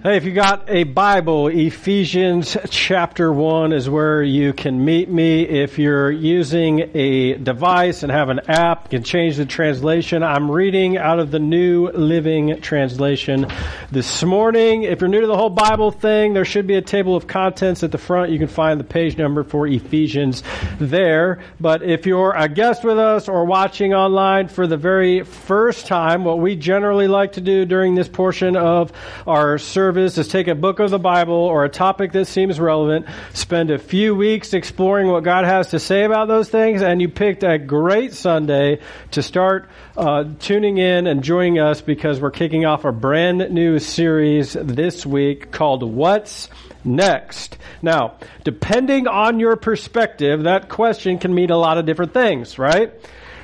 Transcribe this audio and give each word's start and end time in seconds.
Hey, 0.00 0.16
if 0.16 0.24
you 0.24 0.32
got 0.32 0.70
a 0.70 0.84
Bible, 0.84 1.48
Ephesians 1.48 2.56
chapter 2.70 3.32
1 3.32 3.72
is 3.72 3.90
where 3.90 4.22
you 4.22 4.52
can 4.52 4.84
meet 4.84 5.10
me. 5.10 5.42
If 5.42 5.76
you're 5.76 6.12
using 6.12 6.88
a 6.94 7.34
device 7.34 8.04
and 8.04 8.12
have 8.12 8.28
an 8.28 8.42
app, 8.46 8.84
you 8.84 8.98
can 8.98 9.02
change 9.02 9.38
the 9.38 9.44
translation. 9.44 10.22
I'm 10.22 10.48
reading 10.48 10.96
out 10.96 11.18
of 11.18 11.32
the 11.32 11.40
New 11.40 11.88
Living 11.88 12.60
Translation 12.60 13.48
this 13.90 14.22
morning. 14.22 14.84
If 14.84 15.00
you're 15.00 15.08
new 15.08 15.22
to 15.22 15.26
the 15.26 15.36
whole 15.36 15.50
Bible 15.50 15.90
thing, 15.90 16.32
there 16.32 16.44
should 16.44 16.68
be 16.68 16.76
a 16.76 16.82
table 16.82 17.16
of 17.16 17.26
contents 17.26 17.82
at 17.82 17.90
the 17.90 17.98
front. 17.98 18.30
You 18.30 18.38
can 18.38 18.46
find 18.46 18.78
the 18.78 18.84
page 18.84 19.18
number 19.18 19.42
for 19.42 19.66
Ephesians 19.66 20.44
there. 20.78 21.40
But 21.58 21.82
if 21.82 22.06
you're 22.06 22.36
a 22.36 22.48
guest 22.48 22.84
with 22.84 23.00
us 23.00 23.28
or 23.28 23.44
watching 23.46 23.94
online 23.94 24.46
for 24.46 24.68
the 24.68 24.76
very 24.76 25.24
first 25.24 25.88
time, 25.88 26.22
what 26.22 26.38
we 26.38 26.54
generally 26.54 27.08
like 27.08 27.32
to 27.32 27.40
do 27.40 27.64
during 27.64 27.96
this 27.96 28.08
portion 28.08 28.54
of 28.54 28.92
our 29.26 29.58
service 29.58 29.88
is 29.98 30.28
take 30.28 30.48
a 30.48 30.54
book 30.54 30.78
of 30.80 30.90
the 30.90 30.98
Bible 30.98 31.34
or 31.34 31.64
a 31.64 31.68
topic 31.68 32.12
that 32.12 32.26
seems 32.26 32.60
relevant, 32.60 33.06
spend 33.34 33.70
a 33.70 33.78
few 33.78 34.14
weeks 34.14 34.54
exploring 34.54 35.08
what 35.08 35.24
God 35.24 35.44
has 35.44 35.68
to 35.70 35.78
say 35.78 36.04
about 36.04 36.28
those 36.28 36.48
things, 36.48 36.82
and 36.82 37.00
you 37.00 37.08
picked 37.08 37.42
a 37.42 37.58
great 37.58 38.12
Sunday 38.12 38.80
to 39.12 39.22
start 39.22 39.68
uh, 39.96 40.24
tuning 40.40 40.78
in 40.78 41.06
and 41.06 41.22
joining 41.22 41.58
us 41.58 41.80
because 41.80 42.20
we're 42.20 42.30
kicking 42.30 42.64
off 42.64 42.84
a 42.84 42.92
brand 42.92 43.50
new 43.50 43.78
series 43.78 44.52
this 44.52 45.04
week 45.04 45.50
called 45.50 45.82
What's 45.82 46.48
Next? 46.84 47.58
Now, 47.82 48.18
depending 48.44 49.06
on 49.06 49.40
your 49.40 49.56
perspective, 49.56 50.44
that 50.44 50.68
question 50.68 51.18
can 51.18 51.34
mean 51.34 51.50
a 51.50 51.58
lot 51.58 51.78
of 51.78 51.86
different 51.86 52.14
things, 52.14 52.58
right? 52.58 52.92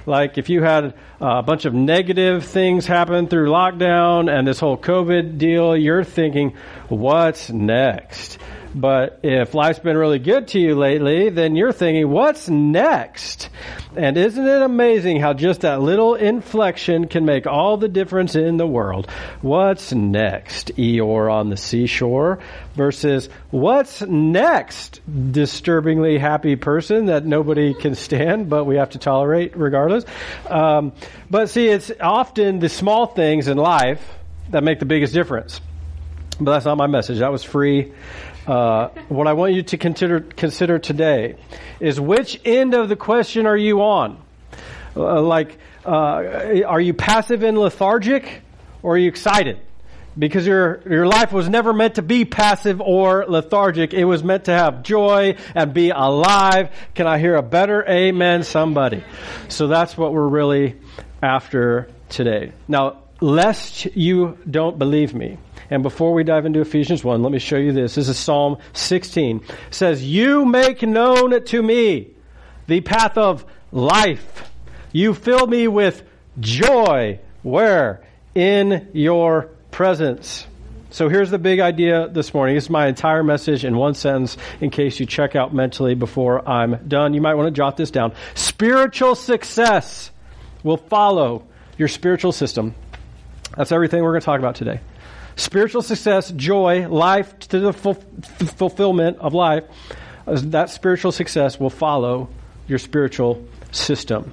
Like 0.06 0.38
if 0.38 0.48
you 0.48 0.62
had 0.62 0.94
a 1.20 1.42
bunch 1.42 1.64
of 1.64 1.74
negative 1.74 2.44
things 2.44 2.86
happen 2.86 3.26
through 3.26 3.48
lockdown 3.48 4.30
and 4.30 4.46
this 4.46 4.60
whole 4.60 4.76
COVID 4.76 5.38
deal, 5.38 5.76
you're 5.76 6.04
thinking, 6.04 6.54
what's 6.88 7.50
next? 7.50 8.38
But 8.74 9.20
if 9.22 9.54
life's 9.54 9.78
been 9.78 9.96
really 9.96 10.18
good 10.18 10.48
to 10.48 10.58
you 10.58 10.74
lately, 10.74 11.28
then 11.28 11.54
you're 11.54 11.72
thinking, 11.72 12.10
what's 12.10 12.48
next? 12.48 13.48
And 13.94 14.16
isn't 14.18 14.44
it 14.44 14.62
amazing 14.62 15.20
how 15.20 15.32
just 15.32 15.60
that 15.60 15.80
little 15.80 16.16
inflection 16.16 17.06
can 17.06 17.24
make 17.24 17.46
all 17.46 17.76
the 17.76 17.88
difference 17.88 18.34
in 18.34 18.56
the 18.56 18.66
world? 18.66 19.08
What's 19.42 19.92
next? 19.92 20.74
Eeyore 20.76 21.32
on 21.32 21.50
the 21.50 21.56
seashore 21.56 22.40
versus 22.74 23.28
what's 23.50 24.02
next? 24.02 25.00
Disturbingly 25.32 26.18
happy 26.18 26.56
person 26.56 27.06
that 27.06 27.24
nobody 27.24 27.74
can 27.74 27.94
stand, 27.94 28.50
but 28.50 28.64
we 28.64 28.76
have 28.76 28.90
to 28.90 28.98
tolerate 28.98 29.56
regardless. 29.56 30.04
Um, 30.50 30.92
but 31.30 31.48
see, 31.48 31.68
it's 31.68 31.92
often 32.00 32.58
the 32.58 32.68
small 32.68 33.06
things 33.06 33.46
in 33.46 33.56
life 33.56 34.04
that 34.50 34.64
make 34.64 34.80
the 34.80 34.84
biggest 34.84 35.14
difference. 35.14 35.60
But 36.40 36.50
that's 36.50 36.64
not 36.64 36.76
my 36.76 36.88
message. 36.88 37.20
That 37.20 37.30
was 37.30 37.44
free 37.44 37.92
uh, 38.46 38.88
what 39.08 39.26
I 39.26 39.32
want 39.32 39.54
you 39.54 39.62
to 39.62 39.78
consider 39.78 40.20
consider 40.20 40.78
today 40.78 41.36
is 41.80 42.00
which 42.00 42.40
end 42.44 42.74
of 42.74 42.88
the 42.88 42.96
question 42.96 43.46
are 43.46 43.56
you 43.56 43.82
on? 43.82 44.22
Uh, 44.96 45.22
like, 45.22 45.58
uh, 45.84 46.62
are 46.66 46.80
you 46.80 46.94
passive 46.94 47.42
and 47.42 47.58
lethargic, 47.58 48.42
or 48.82 48.94
are 48.94 48.98
you 48.98 49.08
excited? 49.08 49.58
Because 50.16 50.46
your 50.46 50.80
your 50.88 51.06
life 51.06 51.32
was 51.32 51.48
never 51.48 51.72
meant 51.72 51.96
to 51.96 52.02
be 52.02 52.24
passive 52.24 52.80
or 52.80 53.24
lethargic. 53.26 53.94
It 53.94 54.04
was 54.04 54.22
meant 54.22 54.44
to 54.44 54.52
have 54.52 54.82
joy 54.82 55.36
and 55.54 55.74
be 55.74 55.90
alive. 55.90 56.70
Can 56.94 57.06
I 57.06 57.18
hear 57.18 57.34
a 57.36 57.42
better 57.42 57.84
amen, 57.88 58.44
somebody? 58.44 59.02
So 59.48 59.66
that's 59.66 59.96
what 59.96 60.12
we're 60.12 60.28
really 60.28 60.76
after 61.22 61.88
today. 62.10 62.52
Now, 62.68 62.98
lest 63.20 63.86
you 63.96 64.38
don't 64.48 64.78
believe 64.78 65.14
me. 65.14 65.38
And 65.74 65.82
before 65.82 66.14
we 66.14 66.22
dive 66.22 66.46
into 66.46 66.60
Ephesians 66.60 67.02
1, 67.02 67.24
let 67.24 67.32
me 67.32 67.40
show 67.40 67.56
you 67.56 67.72
this. 67.72 67.96
This 67.96 68.08
is 68.08 68.16
Psalm 68.16 68.58
16. 68.74 69.38
It 69.38 69.54
says, 69.72 70.04
You 70.04 70.44
make 70.44 70.82
known 70.82 71.44
to 71.44 71.62
me 71.62 72.12
the 72.68 72.80
path 72.80 73.18
of 73.18 73.44
life. 73.72 74.48
You 74.92 75.14
fill 75.14 75.48
me 75.48 75.66
with 75.66 76.04
joy. 76.38 77.18
Where? 77.42 78.06
In 78.36 78.88
your 78.92 79.50
presence. 79.72 80.46
So 80.90 81.08
here's 81.08 81.32
the 81.32 81.40
big 81.40 81.58
idea 81.58 82.06
this 82.06 82.32
morning. 82.32 82.54
This 82.54 82.64
is 82.64 82.70
my 82.70 82.86
entire 82.86 83.24
message 83.24 83.64
in 83.64 83.76
one 83.76 83.94
sentence 83.94 84.36
in 84.60 84.70
case 84.70 85.00
you 85.00 85.06
check 85.06 85.34
out 85.34 85.52
mentally 85.52 85.96
before 85.96 86.48
I'm 86.48 86.86
done. 86.86 87.14
You 87.14 87.20
might 87.20 87.34
want 87.34 87.48
to 87.48 87.50
jot 87.50 87.76
this 87.76 87.90
down. 87.90 88.12
Spiritual 88.34 89.16
success 89.16 90.12
will 90.62 90.76
follow 90.76 91.46
your 91.76 91.88
spiritual 91.88 92.30
system. 92.30 92.76
That's 93.56 93.72
everything 93.72 94.04
we're 94.04 94.12
going 94.12 94.20
to 94.20 94.24
talk 94.24 94.38
about 94.38 94.54
today. 94.54 94.78
Spiritual 95.36 95.82
success, 95.82 96.30
joy, 96.30 96.88
life 96.88 97.38
to 97.40 97.60
the 97.60 97.72
fulfillment 97.72 99.18
of 99.18 99.34
life, 99.34 99.64
uh, 100.26 100.40
that 100.44 100.70
spiritual 100.70 101.12
success 101.12 101.58
will 101.58 101.70
follow 101.70 102.28
your 102.66 102.78
spiritual 102.78 103.44
system. 103.72 104.32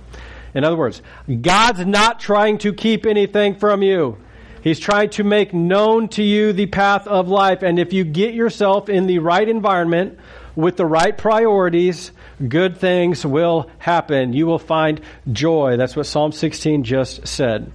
In 0.53 0.63
other 0.63 0.75
words, 0.77 1.01
God's 1.41 1.85
not 1.85 2.19
trying 2.19 2.59
to 2.59 2.73
keep 2.73 3.05
anything 3.05 3.55
from 3.55 3.81
you. 3.81 4.17
He's 4.61 4.79
trying 4.79 5.09
to 5.11 5.23
make 5.23 5.53
known 5.53 6.07
to 6.09 6.23
you 6.23 6.53
the 6.53 6.67
path 6.67 7.07
of 7.07 7.27
life. 7.27 7.63
And 7.63 7.79
if 7.79 7.93
you 7.93 8.03
get 8.03 8.35
yourself 8.35 8.89
in 8.89 9.07
the 9.07 9.19
right 9.19 9.47
environment 9.47 10.19
with 10.55 10.77
the 10.77 10.85
right 10.85 11.17
priorities, 11.17 12.11
good 12.47 12.77
things 12.77 13.25
will 13.25 13.71
happen. 13.79 14.33
You 14.33 14.45
will 14.45 14.59
find 14.59 15.01
joy. 15.31 15.77
That's 15.77 15.95
what 15.95 16.05
Psalm 16.05 16.31
16 16.31 16.83
just 16.83 17.27
said. 17.27 17.71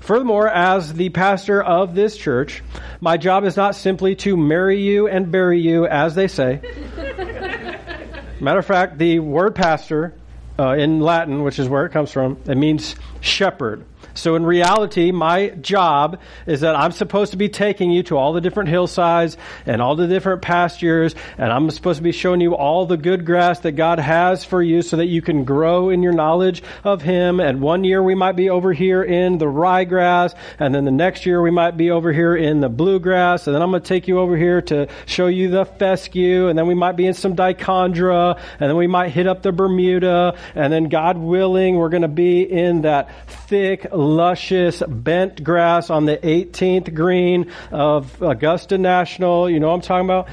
Furthermore, 0.00 0.48
as 0.48 0.92
the 0.92 1.10
pastor 1.10 1.62
of 1.62 1.94
this 1.94 2.16
church, 2.16 2.62
my 3.00 3.16
job 3.16 3.44
is 3.44 3.56
not 3.56 3.74
simply 3.74 4.16
to 4.16 4.36
marry 4.36 4.82
you 4.82 5.08
and 5.08 5.30
bury 5.30 5.60
you, 5.60 5.86
as 5.86 6.14
they 6.14 6.26
say. 6.26 6.60
Matter 8.40 8.58
of 8.58 8.66
fact, 8.66 8.98
the 8.98 9.18
word 9.18 9.54
pastor 9.54 10.14
uh, 10.58 10.72
in 10.72 11.00
Latin, 11.00 11.42
which 11.42 11.58
is 11.58 11.68
where 11.68 11.84
it 11.84 11.90
comes 11.90 12.10
from, 12.10 12.38
it 12.46 12.56
means 12.56 12.96
shepherd. 13.20 13.84
So 14.20 14.36
in 14.36 14.44
reality, 14.44 15.12
my 15.12 15.48
job 15.48 16.20
is 16.46 16.60
that 16.60 16.76
I'm 16.76 16.92
supposed 16.92 17.32
to 17.32 17.38
be 17.38 17.48
taking 17.48 17.90
you 17.90 18.02
to 18.04 18.18
all 18.18 18.34
the 18.34 18.40
different 18.40 18.68
hillsides 18.68 19.36
and 19.64 19.80
all 19.80 19.96
the 19.96 20.06
different 20.06 20.42
pastures, 20.42 21.14
and 21.38 21.50
I'm 21.50 21.70
supposed 21.70 21.96
to 21.96 22.02
be 22.02 22.12
showing 22.12 22.40
you 22.40 22.54
all 22.54 22.84
the 22.84 22.98
good 22.98 23.24
grass 23.24 23.60
that 23.60 23.72
God 23.72 23.98
has 23.98 24.44
for 24.44 24.62
you 24.62 24.82
so 24.82 24.98
that 24.98 25.06
you 25.06 25.22
can 25.22 25.44
grow 25.44 25.88
in 25.88 26.02
your 26.02 26.12
knowledge 26.12 26.62
of 26.84 27.00
Him. 27.00 27.40
And 27.40 27.62
one 27.62 27.82
year 27.82 28.02
we 28.02 28.14
might 28.14 28.36
be 28.36 28.50
over 28.50 28.72
here 28.72 29.02
in 29.02 29.38
the 29.38 29.46
ryegrass, 29.46 30.34
and 30.58 30.74
then 30.74 30.84
the 30.84 30.90
next 30.90 31.24
year 31.24 31.40
we 31.40 31.50
might 31.50 31.76
be 31.76 31.90
over 31.90 32.12
here 32.12 32.36
in 32.36 32.60
the 32.60 32.68
bluegrass, 32.68 33.46
and 33.46 33.54
then 33.54 33.62
I'm 33.62 33.70
going 33.70 33.82
to 33.82 33.88
take 33.88 34.06
you 34.06 34.20
over 34.20 34.36
here 34.36 34.60
to 34.62 34.88
show 35.06 35.28
you 35.28 35.48
the 35.48 35.64
fescue, 35.64 36.48
and 36.48 36.58
then 36.58 36.66
we 36.66 36.74
might 36.74 36.96
be 36.96 37.06
in 37.06 37.14
some 37.14 37.34
dichondra, 37.34 38.38
and 38.58 38.68
then 38.68 38.76
we 38.76 38.86
might 38.86 39.12
hit 39.12 39.26
up 39.26 39.42
the 39.42 39.52
Bermuda, 39.52 40.36
and 40.54 40.70
then 40.70 40.84
God 40.90 41.16
willing, 41.16 41.76
we're 41.76 41.88
going 41.88 42.02
to 42.02 42.08
be 42.08 42.42
in 42.42 42.82
that 42.82 43.08
thick, 43.48 43.86
luscious 44.10 44.82
bent 44.86 45.42
grass 45.42 45.90
on 45.90 46.04
the 46.04 46.16
18th 46.16 46.94
green 46.94 47.50
of 47.70 48.20
Augusta 48.20 48.78
National. 48.78 49.48
You 49.48 49.60
know 49.60 49.68
what 49.68 49.74
I'm 49.74 49.80
talking 49.80 50.06
about? 50.06 50.28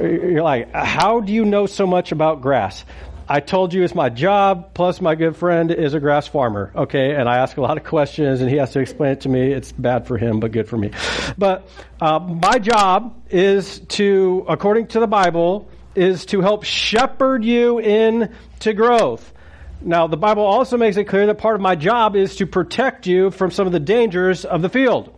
You're 0.00 0.42
like, 0.42 0.72
how 0.72 1.20
do 1.20 1.32
you 1.32 1.44
know 1.44 1.66
so 1.66 1.86
much 1.86 2.12
about 2.12 2.40
grass? 2.40 2.84
I 3.30 3.40
told 3.40 3.74
you 3.74 3.84
it's 3.84 3.94
my 3.94 4.08
job, 4.08 4.72
plus 4.72 5.02
my 5.02 5.14
good 5.14 5.36
friend 5.36 5.70
is 5.70 5.92
a 5.92 6.00
grass 6.00 6.26
farmer, 6.26 6.72
okay? 6.74 7.14
And 7.14 7.28
I 7.28 7.36
ask 7.36 7.58
a 7.58 7.60
lot 7.60 7.76
of 7.76 7.84
questions 7.84 8.40
and 8.40 8.48
he 8.48 8.56
has 8.56 8.72
to 8.72 8.80
explain 8.80 9.12
it 9.12 9.20
to 9.22 9.28
me. 9.28 9.52
It's 9.52 9.70
bad 9.70 10.06
for 10.06 10.16
him, 10.16 10.40
but 10.40 10.50
good 10.50 10.66
for 10.66 10.78
me. 10.78 10.92
But 11.36 11.68
uh, 12.00 12.20
my 12.20 12.58
job 12.58 13.22
is 13.28 13.80
to, 13.80 14.46
according 14.48 14.86
to 14.88 15.00
the 15.00 15.06
Bible, 15.06 15.68
is 15.94 16.24
to 16.26 16.40
help 16.40 16.64
shepherd 16.64 17.44
you 17.44 17.78
into 17.80 18.72
growth. 18.72 19.30
Now, 19.80 20.08
the 20.08 20.16
Bible 20.16 20.42
also 20.44 20.76
makes 20.76 20.96
it 20.96 21.04
clear 21.04 21.26
that 21.26 21.38
part 21.38 21.54
of 21.54 21.60
my 21.60 21.76
job 21.76 22.16
is 22.16 22.36
to 22.36 22.46
protect 22.46 23.06
you 23.06 23.30
from 23.30 23.52
some 23.52 23.66
of 23.66 23.72
the 23.72 23.80
dangers 23.80 24.44
of 24.44 24.60
the 24.60 24.68
field. 24.68 25.14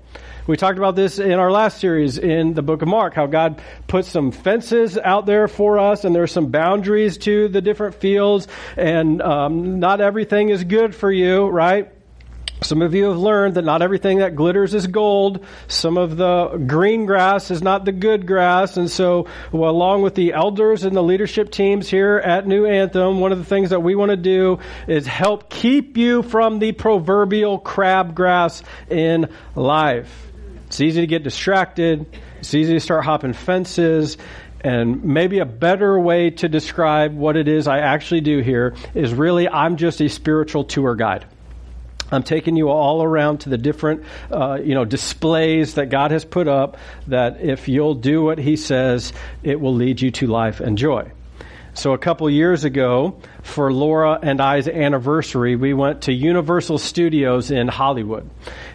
We 0.46 0.56
talked 0.56 0.78
about 0.78 0.96
this 0.96 1.18
in 1.18 1.32
our 1.32 1.50
last 1.50 1.78
series 1.78 2.18
in 2.18 2.54
the 2.54 2.62
book 2.62 2.82
of 2.82 2.88
Mark, 2.88 3.14
how 3.14 3.26
God 3.26 3.62
put 3.86 4.04
some 4.04 4.32
fences 4.32 4.98
out 4.98 5.24
there 5.24 5.48
for 5.48 5.78
us, 5.78 6.04
and 6.04 6.14
there's 6.14 6.32
some 6.32 6.46
boundaries 6.48 7.18
to 7.18 7.48
the 7.48 7.60
different 7.60 7.94
fields, 7.94 8.48
and 8.76 9.22
um, 9.22 9.80
not 9.80 10.00
everything 10.00 10.50
is 10.50 10.64
good 10.64 10.94
for 10.94 11.10
you, 11.10 11.46
right? 11.46 11.92
Some 12.62 12.82
of 12.82 12.94
you 12.94 13.04
have 13.04 13.16
learned 13.16 13.54
that 13.54 13.64
not 13.64 13.80
everything 13.80 14.18
that 14.18 14.36
glitters 14.36 14.74
is 14.74 14.86
gold. 14.86 15.44
Some 15.66 15.96
of 15.96 16.18
the 16.18 16.62
green 16.66 17.06
grass 17.06 17.50
is 17.50 17.62
not 17.62 17.86
the 17.86 17.92
good 17.92 18.26
grass. 18.26 18.76
And 18.76 18.90
so, 18.90 19.28
well, 19.50 19.70
along 19.70 20.02
with 20.02 20.14
the 20.14 20.34
elders 20.34 20.84
and 20.84 20.94
the 20.94 21.02
leadership 21.02 21.50
teams 21.50 21.88
here 21.88 22.18
at 22.18 22.46
New 22.46 22.66
Anthem, 22.66 23.18
one 23.18 23.32
of 23.32 23.38
the 23.38 23.46
things 23.46 23.70
that 23.70 23.80
we 23.80 23.94
want 23.94 24.10
to 24.10 24.16
do 24.16 24.58
is 24.86 25.06
help 25.06 25.48
keep 25.48 25.96
you 25.96 26.22
from 26.22 26.58
the 26.58 26.72
proverbial 26.72 27.58
crabgrass 27.58 28.62
in 28.90 29.30
life. 29.54 30.26
It's 30.66 30.82
easy 30.82 31.00
to 31.00 31.06
get 31.06 31.22
distracted. 31.22 32.06
It's 32.40 32.52
easy 32.52 32.74
to 32.74 32.80
start 32.80 33.04
hopping 33.04 33.32
fences. 33.32 34.18
And 34.60 35.02
maybe 35.02 35.38
a 35.38 35.46
better 35.46 35.98
way 35.98 36.28
to 36.30 36.48
describe 36.48 37.14
what 37.16 37.38
it 37.38 37.48
is 37.48 37.66
I 37.66 37.78
actually 37.78 38.20
do 38.20 38.40
here 38.40 38.74
is 38.94 39.14
really 39.14 39.48
I'm 39.48 39.78
just 39.78 40.02
a 40.02 40.08
spiritual 40.08 40.64
tour 40.64 40.94
guide. 40.94 41.24
I'm 42.10 42.22
taking 42.22 42.56
you 42.56 42.68
all 42.68 43.02
around 43.02 43.38
to 43.40 43.48
the 43.48 43.58
different, 43.58 44.04
uh, 44.30 44.58
you 44.62 44.74
know, 44.74 44.84
displays 44.84 45.74
that 45.74 45.86
God 45.86 46.10
has 46.10 46.24
put 46.24 46.48
up. 46.48 46.76
That 47.06 47.40
if 47.40 47.68
you'll 47.68 47.94
do 47.94 48.22
what 48.22 48.38
He 48.38 48.56
says, 48.56 49.12
it 49.42 49.60
will 49.60 49.74
lead 49.74 50.00
you 50.00 50.10
to 50.12 50.26
life 50.26 50.60
and 50.60 50.76
joy. 50.76 51.12
So 51.72 51.92
a 51.92 51.98
couple 51.98 52.28
years 52.28 52.64
ago, 52.64 53.20
for 53.42 53.72
Laura 53.72 54.18
and 54.20 54.40
I's 54.40 54.66
anniversary, 54.66 55.54
we 55.54 55.72
went 55.72 56.02
to 56.02 56.12
Universal 56.12 56.78
Studios 56.78 57.52
in 57.52 57.68
Hollywood, 57.68 58.28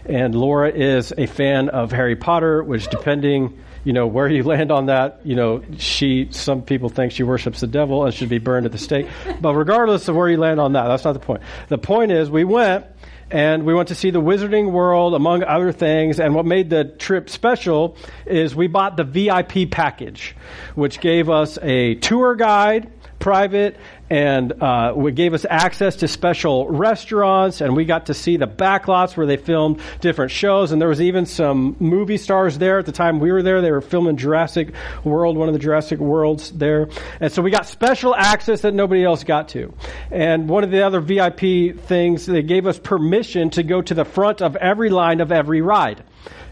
and 0.05 0.33
Laura 0.33 0.71
is 0.71 1.13
a 1.17 1.25
fan 1.25 1.67
of 1.69 1.91
Harry 1.91 2.15
Potter, 2.15 2.63
which, 2.63 2.87
depending 2.87 3.59
you 3.85 3.93
know, 3.93 4.07
where 4.07 4.27
you 4.27 4.43
land 4.43 4.71
on 4.71 4.87
that, 4.87 5.21
you 5.23 5.35
know, 5.35 5.63
she, 5.77 6.27
some 6.31 6.63
people 6.63 6.89
think 6.89 7.13
she 7.13 7.23
worships 7.23 7.61
the 7.61 7.67
devil 7.67 8.03
and 8.03 8.13
should 8.13 8.29
be 8.29 8.39
burned 8.39 8.65
at 8.65 8.73
the 8.73 8.77
stake. 8.77 9.07
But 9.39 9.53
regardless 9.53 10.07
of 10.09 10.15
where 10.15 10.27
you 10.27 10.37
land 10.37 10.59
on 10.59 10.73
that, 10.73 10.87
that's 10.87 11.05
not 11.05 11.13
the 11.13 11.19
point. 11.19 11.43
The 11.69 11.77
point 11.77 12.11
is, 12.11 12.29
we 12.29 12.43
went 12.43 12.85
and 13.29 13.63
we 13.63 13.73
went 13.73 13.89
to 13.89 13.95
see 13.95 14.09
the 14.09 14.21
Wizarding 14.21 14.71
World, 14.71 15.13
among 15.13 15.43
other 15.43 15.71
things. 15.71 16.19
And 16.19 16.35
what 16.35 16.45
made 16.45 16.69
the 16.69 16.83
trip 16.83 17.29
special 17.29 17.95
is 18.25 18.55
we 18.55 18.67
bought 18.67 18.97
the 18.97 19.03
VIP 19.03 19.71
package, 19.71 20.35
which 20.73 20.99
gave 20.99 21.29
us 21.29 21.57
a 21.61 21.95
tour 21.95 22.35
guide, 22.35 22.91
private, 23.19 23.77
and 24.09 24.61
uh, 24.61 24.93
it 24.95 25.15
gave 25.15 25.33
us 25.33 25.45
access 25.49 25.97
to 25.97 26.07
special 26.07 26.69
restaurants, 26.69 27.61
and 27.61 27.75
we 27.75 27.85
got 27.85 28.07
to 28.07 28.13
see 28.13 28.37
the 28.37 28.47
backlots 28.47 29.17
where 29.17 29.25
they 29.25 29.37
filmed 29.37 29.81
different 30.01 30.31
shows. 30.31 30.71
And 30.71 30.81
there 30.81 30.89
was 30.89 31.01
even 31.01 31.25
some 31.25 31.75
movie 31.79 32.17
stars 32.17 32.57
there 32.57 32.79
at 32.79 32.85
the 32.85 32.91
time 32.91 33.19
we 33.19 33.31
were 33.31 33.41
there. 33.41 33.61
They 33.61 33.71
were 33.71 33.81
filming 33.81 34.17
Jurassic 34.17 34.73
World, 35.03 35.37
one 35.37 35.47
of 35.47 35.53
the 35.53 35.59
Jurassic 35.59 35.99
Worlds 35.99 36.51
there, 36.51 36.89
and 37.19 37.31
so 37.31 37.41
we 37.41 37.51
got 37.51 37.65
special 37.67 38.15
access 38.15 38.61
that 38.61 38.73
nobody 38.73 39.03
else 39.03 39.23
got 39.23 39.49
to. 39.49 39.73
And 40.11 40.47
one 40.47 40.63
of 40.63 40.71
the 40.71 40.85
other 40.85 40.99
VIP 40.99 41.79
things, 41.79 42.25
they 42.25 42.43
gave 42.43 42.67
us 42.67 42.77
permission 42.77 43.49
to 43.51 43.63
go 43.63 43.81
to 43.81 43.93
the 43.93 44.05
front 44.05 44.41
of 44.41 44.55
every 44.55 44.89
line 44.89 45.21
of 45.21 45.31
every 45.31 45.61
ride. 45.61 46.03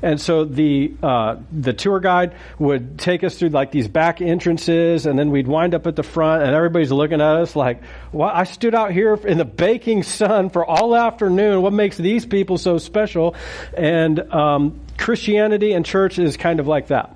And 0.04 0.20
so 0.20 0.44
the 0.44 0.94
uh, 1.02 1.38
the 1.50 1.72
tour 1.72 2.02
guide 2.02 2.36
would 2.60 3.00
take 3.00 3.24
us 3.24 3.40
through 3.40 3.50
like 3.50 3.72
these 3.72 3.88
back 3.88 4.20
entrances, 4.20 5.06
and 5.06 5.18
then 5.18 5.32
we'd 5.32 5.48
wind 5.48 5.74
up 5.74 5.88
at 5.88 5.96
the 5.96 6.04
front, 6.04 6.44
and 6.44 6.54
everybody's 6.54 6.92
looking 6.92 7.22
at 7.22 7.36
us 7.38 7.43
like, 7.56 7.82
"Well, 8.12 8.30
I 8.30 8.44
stood 8.46 8.76
out 8.76 8.92
here 8.92 9.14
in 9.16 9.38
the 9.38 9.46
baking 9.46 10.04
sun 10.04 10.50
for 10.50 10.66
all 10.66 10.96
afternoon. 10.96 11.62
What 11.62 11.74
makes 11.74 11.98
these 11.98 12.26
people 12.26 12.58
so 12.58 12.78
special?" 12.78 13.36
And 13.76 14.20
um, 14.34 14.80
Christianity 14.98 15.74
and 15.74 15.86
church 15.86 16.20
is 16.20 16.38
kind 16.38 16.60
of 16.60 16.68
like 16.68 16.88
that. 16.88 17.16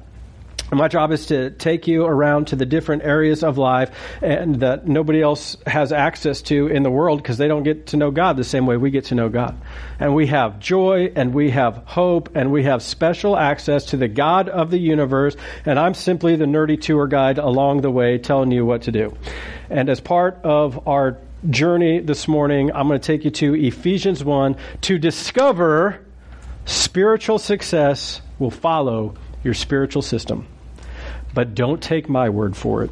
My 0.71 0.89
job 0.89 1.13
is 1.13 1.27
to 1.27 1.51
take 1.51 1.87
you 1.87 2.03
around 2.03 2.47
to 2.47 2.57
the 2.57 2.65
different 2.65 3.03
areas 3.03 3.41
of 3.41 3.57
life 3.57 3.89
and 4.21 4.55
that 4.55 4.85
nobody 4.85 5.21
else 5.21 5.55
has 5.65 5.93
access 5.93 6.41
to 6.43 6.67
in 6.67 6.83
the 6.83 6.91
world 6.91 7.23
because 7.23 7.37
they 7.37 7.47
don't 7.47 7.63
get 7.63 7.87
to 7.87 7.97
know 7.97 8.11
God 8.11 8.35
the 8.35 8.43
same 8.43 8.65
way 8.65 8.75
we 8.75 8.91
get 8.91 9.05
to 9.05 9.15
know 9.15 9.29
God. 9.29 9.57
And 9.97 10.13
we 10.13 10.27
have 10.27 10.59
joy 10.59 11.13
and 11.15 11.33
we 11.33 11.51
have 11.51 11.83
hope 11.85 12.35
and 12.35 12.51
we 12.51 12.63
have 12.63 12.83
special 12.83 13.37
access 13.37 13.85
to 13.85 13.97
the 13.97 14.09
God 14.09 14.49
of 14.49 14.69
the 14.69 14.77
universe. 14.77 15.37
And 15.65 15.79
I'm 15.79 15.93
simply 15.93 16.35
the 16.35 16.43
nerdy 16.43 16.79
tour 16.81 17.07
guide 17.07 17.37
along 17.37 17.79
the 17.79 17.91
way 17.91 18.17
telling 18.17 18.51
you 18.51 18.65
what 18.65 18.81
to 18.83 18.91
do. 18.91 19.15
And 19.69 19.87
as 19.87 20.01
part 20.01 20.37
of 20.43 20.85
our 20.85 21.17
journey 21.49 22.01
this 22.01 22.27
morning, 22.27 22.73
I'm 22.73 22.89
going 22.89 22.99
to 22.99 23.07
take 23.07 23.23
you 23.23 23.31
to 23.31 23.55
Ephesians 23.55 24.21
1 24.21 24.57
to 24.81 24.97
discover 24.97 26.05
spiritual 26.65 27.39
success 27.39 28.19
will 28.37 28.51
follow 28.51 29.15
your 29.45 29.53
spiritual 29.53 30.01
system. 30.01 30.45
But 31.38 31.54
don't 31.54 31.84
take 31.84 32.10
my 32.10 32.30
word 32.30 32.57
for 32.57 32.84
it. 32.84 32.89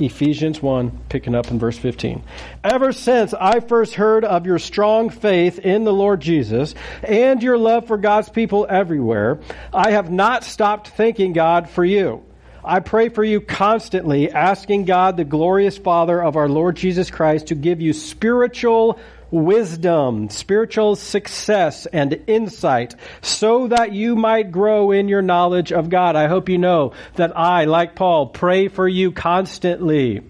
Ephesians 0.00 0.62
1, 0.62 1.00
picking 1.10 1.34
up 1.34 1.50
in 1.50 1.58
verse 1.58 1.76
15. 1.76 2.22
Ever 2.64 2.90
since 2.90 3.34
I 3.34 3.60
first 3.60 3.96
heard 3.96 4.24
of 4.24 4.46
your 4.46 4.58
strong 4.58 5.10
faith 5.10 5.58
in 5.58 5.84
the 5.84 5.92
Lord 5.92 6.22
Jesus 6.22 6.74
and 7.02 7.42
your 7.42 7.58
love 7.58 7.86
for 7.86 7.98
God's 7.98 8.30
people 8.30 8.66
everywhere, 8.66 9.40
I 9.74 9.90
have 9.90 10.10
not 10.10 10.42
stopped 10.42 10.88
thanking 10.88 11.34
God 11.34 11.68
for 11.68 11.84
you. 11.84 12.24
I 12.64 12.80
pray 12.80 13.10
for 13.10 13.22
you 13.22 13.42
constantly, 13.42 14.30
asking 14.30 14.86
God, 14.86 15.18
the 15.18 15.24
glorious 15.24 15.76
Father 15.76 16.22
of 16.22 16.36
our 16.36 16.48
Lord 16.48 16.76
Jesus 16.76 17.10
Christ, 17.10 17.48
to 17.48 17.54
give 17.54 17.82
you 17.82 17.92
spiritual 17.92 18.98
wisdom, 19.32 20.28
spiritual 20.30 20.94
success, 20.94 21.86
and 21.86 22.22
insight 22.28 22.94
so 23.20 23.66
that 23.68 23.92
you 23.92 24.14
might 24.14 24.52
grow 24.52 24.92
in 24.92 25.08
your 25.08 25.22
knowledge 25.22 25.72
of 25.72 25.88
God. 25.90 26.14
I 26.14 26.28
hope 26.28 26.48
you 26.48 26.58
know 26.58 26.92
that 27.16 27.36
I, 27.36 27.64
like 27.64 27.96
Paul, 27.96 28.26
pray 28.26 28.68
for 28.68 28.86
you 28.86 29.10
constantly 29.10 30.22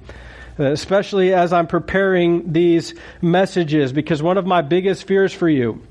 especially 0.58 1.32
as 1.32 1.52
I'm 1.52 1.66
preparing 1.66 2.52
these 2.52 2.94
messages, 3.20 3.93
because 3.93 4.22
one 4.22 4.37
of 4.37 4.46
my 4.46 4.60
biggest 4.60 5.06
fears 5.06 5.32
for 5.32 5.49
you 5.49 5.82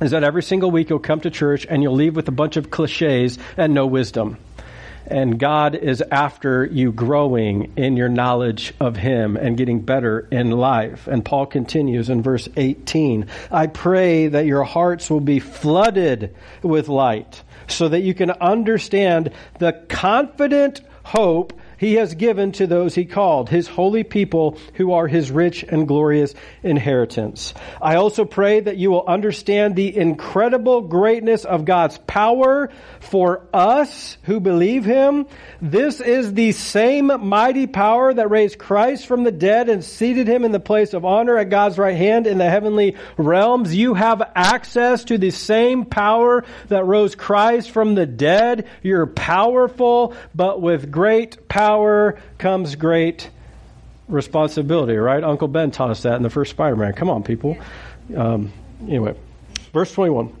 is 0.00 0.10
that 0.10 0.22
every 0.22 0.42
single 0.42 0.70
week 0.70 0.90
you'll 0.90 0.98
come 0.98 1.20
to 1.20 1.30
church 1.30 1.66
and 1.68 1.82
you'll 1.82 1.94
leave 1.94 2.14
with 2.14 2.28
a 2.28 2.32
bunch 2.32 2.56
of 2.56 2.70
cliches 2.70 3.38
and 3.56 3.74
no 3.74 3.86
wisdom 3.86 4.36
and 5.06 5.38
God 5.38 5.74
is 5.74 6.02
after 6.10 6.64
you 6.64 6.92
growing 6.92 7.72
in 7.76 7.96
your 7.96 8.08
knowledge 8.08 8.74
of 8.80 8.96
Him 8.96 9.36
and 9.36 9.56
getting 9.56 9.80
better 9.80 10.20
in 10.30 10.50
life. 10.50 11.06
And 11.06 11.24
Paul 11.24 11.46
continues 11.46 12.08
in 12.10 12.22
verse 12.22 12.48
18 12.56 13.26
I 13.50 13.66
pray 13.66 14.28
that 14.28 14.46
your 14.46 14.64
hearts 14.64 15.10
will 15.10 15.20
be 15.20 15.40
flooded 15.40 16.34
with 16.62 16.88
light 16.88 17.42
so 17.68 17.88
that 17.88 18.00
you 18.00 18.14
can 18.14 18.30
understand 18.30 19.30
the 19.58 19.72
confident 19.88 20.80
hope 21.04 21.52
he 21.78 21.94
has 21.94 22.14
given 22.14 22.52
to 22.52 22.66
those 22.66 22.94
he 22.94 23.04
called, 23.04 23.48
his 23.48 23.68
holy 23.68 24.04
people 24.04 24.58
who 24.74 24.92
are 24.92 25.06
his 25.06 25.30
rich 25.30 25.62
and 25.62 25.88
glorious 25.88 26.34
inheritance. 26.62 27.54
I 27.80 27.96
also 27.96 28.24
pray 28.24 28.60
that 28.60 28.76
you 28.76 28.90
will 28.90 29.04
understand 29.06 29.76
the 29.76 29.96
incredible 29.96 30.82
greatness 30.82 31.44
of 31.44 31.64
God's 31.64 31.98
power 31.98 32.70
for 33.00 33.46
us 33.52 34.16
who 34.22 34.40
believe 34.40 34.84
him. 34.84 35.26
This 35.60 36.00
is 36.00 36.32
the 36.32 36.52
same 36.52 37.10
mighty 37.28 37.66
power 37.66 38.12
that 38.12 38.30
raised 38.30 38.58
Christ 38.58 39.06
from 39.06 39.24
the 39.24 39.32
dead 39.32 39.68
and 39.68 39.84
seated 39.84 40.28
him 40.28 40.44
in 40.44 40.52
the 40.52 40.60
place 40.60 40.94
of 40.94 41.04
honor 41.04 41.38
at 41.38 41.50
God's 41.50 41.78
right 41.78 41.96
hand 41.96 42.26
in 42.26 42.38
the 42.38 42.48
heavenly 42.48 42.96
realms. 43.16 43.74
You 43.74 43.94
have 43.94 44.22
access 44.34 45.04
to 45.04 45.18
the 45.18 45.30
same 45.30 45.84
power 45.84 46.44
that 46.68 46.86
rose 46.86 47.14
Christ 47.14 47.70
from 47.70 47.94
the 47.94 48.06
dead. 48.06 48.66
You're 48.82 49.06
powerful, 49.06 50.14
but 50.34 50.60
with 50.60 50.90
great 50.90 51.48
power 51.48 51.63
power 51.64 52.20
comes 52.36 52.76
great 52.76 53.30
responsibility, 54.06 54.96
right? 54.96 55.24
Uncle 55.24 55.48
Ben 55.48 55.70
taught 55.70 55.88
us 55.88 56.02
that 56.02 56.16
in 56.16 56.22
the 56.22 56.28
first 56.28 56.50
Spider 56.50 56.76
Man. 56.76 56.92
Come 56.92 57.08
on, 57.08 57.22
people. 57.22 57.56
Um, 58.14 58.52
anyway, 58.82 59.16
verse 59.72 59.90
21. 59.92 60.36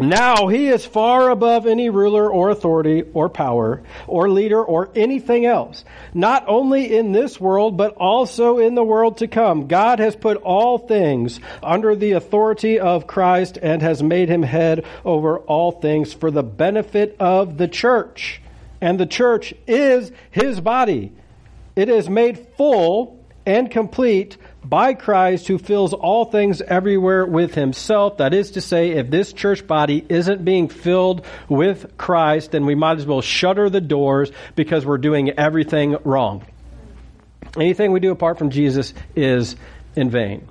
Now 0.00 0.48
he 0.48 0.66
is 0.66 0.84
far 0.84 1.30
above 1.30 1.68
any 1.68 1.90
ruler 1.90 2.28
or 2.28 2.50
authority 2.50 3.04
or 3.14 3.28
power 3.28 3.82
or 4.08 4.28
leader 4.30 4.62
or 4.62 4.90
anything 4.96 5.46
else, 5.46 5.84
not 6.12 6.44
only 6.48 6.96
in 6.96 7.12
this 7.12 7.40
world, 7.40 7.76
but 7.76 7.94
also 7.94 8.58
in 8.58 8.74
the 8.74 8.84
world 8.84 9.18
to 9.18 9.28
come. 9.28 9.68
God 9.68 10.00
has 10.00 10.16
put 10.16 10.38
all 10.38 10.76
things 10.78 11.38
under 11.62 11.94
the 11.94 12.12
authority 12.12 12.80
of 12.80 13.06
Christ 13.06 13.58
and 13.62 13.80
has 13.82 14.02
made 14.02 14.28
him 14.28 14.42
head 14.42 14.84
over 15.04 15.38
all 15.38 15.70
things 15.70 16.12
for 16.12 16.32
the 16.32 16.44
benefit 16.44 17.16
of 17.20 17.58
the 17.58 17.68
church 17.68 18.40
and 18.80 18.98
the 18.98 19.06
church 19.06 19.54
is 19.66 20.12
his 20.30 20.60
body. 20.60 21.12
It 21.76 21.88
is 21.88 22.08
made 22.08 22.38
full 22.56 23.18
and 23.46 23.70
complete 23.70 24.36
by 24.62 24.92
Christ 24.92 25.48
who 25.48 25.56
fills 25.56 25.94
all 25.94 26.26
things 26.26 26.60
everywhere 26.60 27.24
with 27.24 27.54
himself. 27.54 28.18
That 28.18 28.34
is 28.34 28.52
to 28.52 28.60
say, 28.60 28.90
if 28.90 29.10
this 29.10 29.32
church 29.32 29.66
body 29.66 30.04
isn't 30.08 30.44
being 30.44 30.68
filled 30.68 31.24
with 31.48 31.96
Christ, 31.96 32.50
then 32.50 32.66
we 32.66 32.74
might 32.74 32.98
as 32.98 33.06
well 33.06 33.22
shutter 33.22 33.70
the 33.70 33.80
doors 33.80 34.30
because 34.54 34.84
we're 34.84 34.98
doing 34.98 35.30
everything 35.30 35.96
wrong. 36.04 36.44
Anything 37.56 37.92
we 37.92 38.00
do 38.00 38.10
apart 38.10 38.38
from 38.38 38.50
Jesus 38.50 38.92
is 39.16 39.56
in 39.96 40.10
vain. 40.10 40.46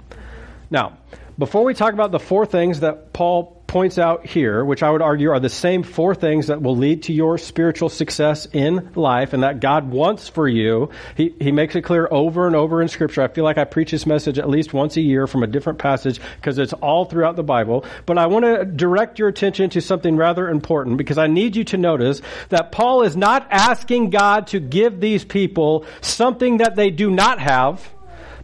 Now, 0.71 0.97
before 1.37 1.63
we 1.63 1.75
talk 1.75 1.93
about 1.93 2.11
the 2.11 2.19
four 2.19 2.45
things 2.45 2.79
that 2.79 3.13
Paul 3.13 3.56
points 3.67 3.97
out 3.97 4.25
here, 4.25 4.63
which 4.63 4.81
I 4.81 4.89
would 4.89 5.01
argue 5.01 5.29
are 5.29 5.39
the 5.39 5.49
same 5.49 5.83
four 5.83 6.15
things 6.15 6.47
that 6.47 6.61
will 6.61 6.75
lead 6.75 7.03
to 7.03 7.13
your 7.13 7.37
spiritual 7.37 7.89
success 7.89 8.47
in 8.53 8.91
life 8.95 9.33
and 9.33 9.43
that 9.43 9.59
God 9.59 9.91
wants 9.91 10.29
for 10.29 10.47
you. 10.47 10.89
He, 11.15 11.35
he 11.39 11.51
makes 11.51 11.75
it 11.75 11.81
clear 11.81 12.07
over 12.09 12.47
and 12.47 12.55
over 12.55 12.81
in 12.81 12.87
Scripture. 12.87 13.21
I 13.21 13.27
feel 13.27 13.43
like 13.43 13.57
I 13.57 13.65
preach 13.65 13.91
this 13.91 14.05
message 14.05 14.39
at 14.39 14.49
least 14.49 14.73
once 14.73 14.95
a 14.95 15.01
year 15.01 15.27
from 15.27 15.43
a 15.43 15.47
different 15.47 15.79
passage 15.79 16.21
because 16.37 16.57
it's 16.57 16.73
all 16.73 17.05
throughout 17.05 17.35
the 17.35 17.43
Bible. 17.43 17.85
But 18.05 18.17
I 18.17 18.27
want 18.27 18.45
to 18.45 18.63
direct 18.63 19.19
your 19.19 19.27
attention 19.27 19.69
to 19.71 19.81
something 19.81 20.15
rather 20.15 20.49
important 20.49 20.97
because 20.97 21.17
I 21.17 21.27
need 21.27 21.55
you 21.55 21.65
to 21.65 21.77
notice 21.77 22.21
that 22.49 22.71
Paul 22.71 23.03
is 23.03 23.17
not 23.17 23.47
asking 23.51 24.11
God 24.11 24.47
to 24.47 24.59
give 24.59 24.99
these 25.01 25.25
people 25.25 25.85
something 26.01 26.57
that 26.57 26.75
they 26.75 26.89
do 26.89 27.11
not 27.11 27.39
have 27.39 27.87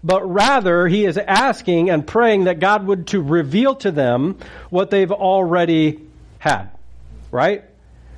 but 0.04 0.30
rather 0.30 0.88
he 0.88 1.06
is 1.06 1.18
asking 1.18 1.90
and 1.90 2.06
praying 2.06 2.46
that 2.46 2.60
God 2.60 2.86
would 2.86 3.08
to 3.08 3.22
reveal 3.22 3.76
to 3.76 3.92
them 3.92 4.38
what 4.70 4.92
they've 4.92 5.12
already 5.12 6.02
had. 6.40 6.70
Right? 7.32 7.64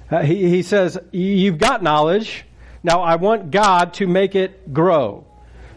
Uh, 0.10 0.22
he, 0.22 0.50
he 0.50 0.64
says, 0.64 0.98
You've 1.12 1.58
got 1.58 1.84
knowledge. 1.84 2.46
Now 2.84 3.02
I 3.02 3.16
want 3.16 3.52
God 3.52 3.94
to 3.96 4.08
make 4.08 4.36
it 4.36 4.74
grow. 4.74 5.26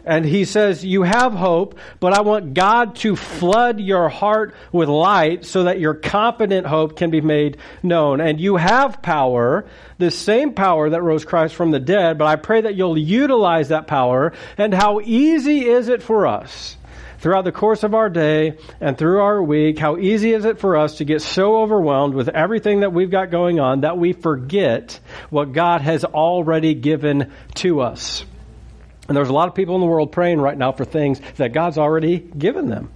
And 0.09 0.25
he 0.25 0.43
says, 0.43 0.83
You 0.83 1.03
have 1.03 1.33
hope, 1.33 1.77
but 1.99 2.13
I 2.13 2.21
want 2.21 2.55
God 2.55 2.95
to 2.97 3.15
flood 3.15 3.79
your 3.79 4.09
heart 4.09 4.55
with 4.71 4.89
light 4.89 5.45
so 5.45 5.65
that 5.65 5.79
your 5.79 5.93
confident 5.93 6.65
hope 6.65 6.97
can 6.97 7.11
be 7.11 7.21
made 7.21 7.57
known. 7.83 8.19
And 8.19 8.41
you 8.41 8.55
have 8.55 9.03
power, 9.03 9.67
the 9.99 10.09
same 10.09 10.53
power 10.53 10.89
that 10.89 11.03
rose 11.03 11.25
Christ 11.25 11.53
from 11.53 11.69
the 11.69 11.79
dead, 11.79 12.17
but 12.17 12.25
I 12.25 12.37
pray 12.37 12.61
that 12.61 12.73
you'll 12.73 12.97
utilize 12.97 13.69
that 13.69 13.85
power. 13.85 14.33
And 14.57 14.73
how 14.73 14.99
easy 14.99 15.67
is 15.67 15.89
it 15.89 16.01
for 16.01 16.25
us? 16.25 16.75
Throughout 17.19 17.43
the 17.43 17.51
course 17.51 17.83
of 17.83 17.93
our 17.93 18.09
day 18.09 18.57
and 18.81 18.97
through 18.97 19.21
our 19.21 19.43
week, 19.43 19.77
how 19.77 19.97
easy 19.97 20.33
is 20.33 20.43
it 20.43 20.57
for 20.57 20.75
us 20.75 20.97
to 20.97 21.05
get 21.05 21.21
so 21.21 21.61
overwhelmed 21.61 22.15
with 22.15 22.29
everything 22.29 22.79
that 22.79 22.93
we've 22.93 23.11
got 23.11 23.29
going 23.29 23.59
on 23.59 23.81
that 23.81 23.99
we 23.99 24.13
forget 24.13 24.99
what 25.29 25.53
God 25.53 25.81
has 25.81 26.03
already 26.03 26.73
given 26.73 27.31
to 27.55 27.81
us? 27.81 28.25
And 29.09 29.17
there's 29.17 29.29
a 29.29 29.33
lot 29.33 29.47
of 29.47 29.55
people 29.55 29.73
in 29.75 29.81
the 29.81 29.87
world 29.87 30.11
praying 30.11 30.39
right 30.39 30.57
now 30.57 30.71
for 30.71 30.85
things 30.85 31.19
that 31.37 31.51
God's 31.51 31.79
already 31.79 32.19
given 32.19 32.69
them. 32.69 32.91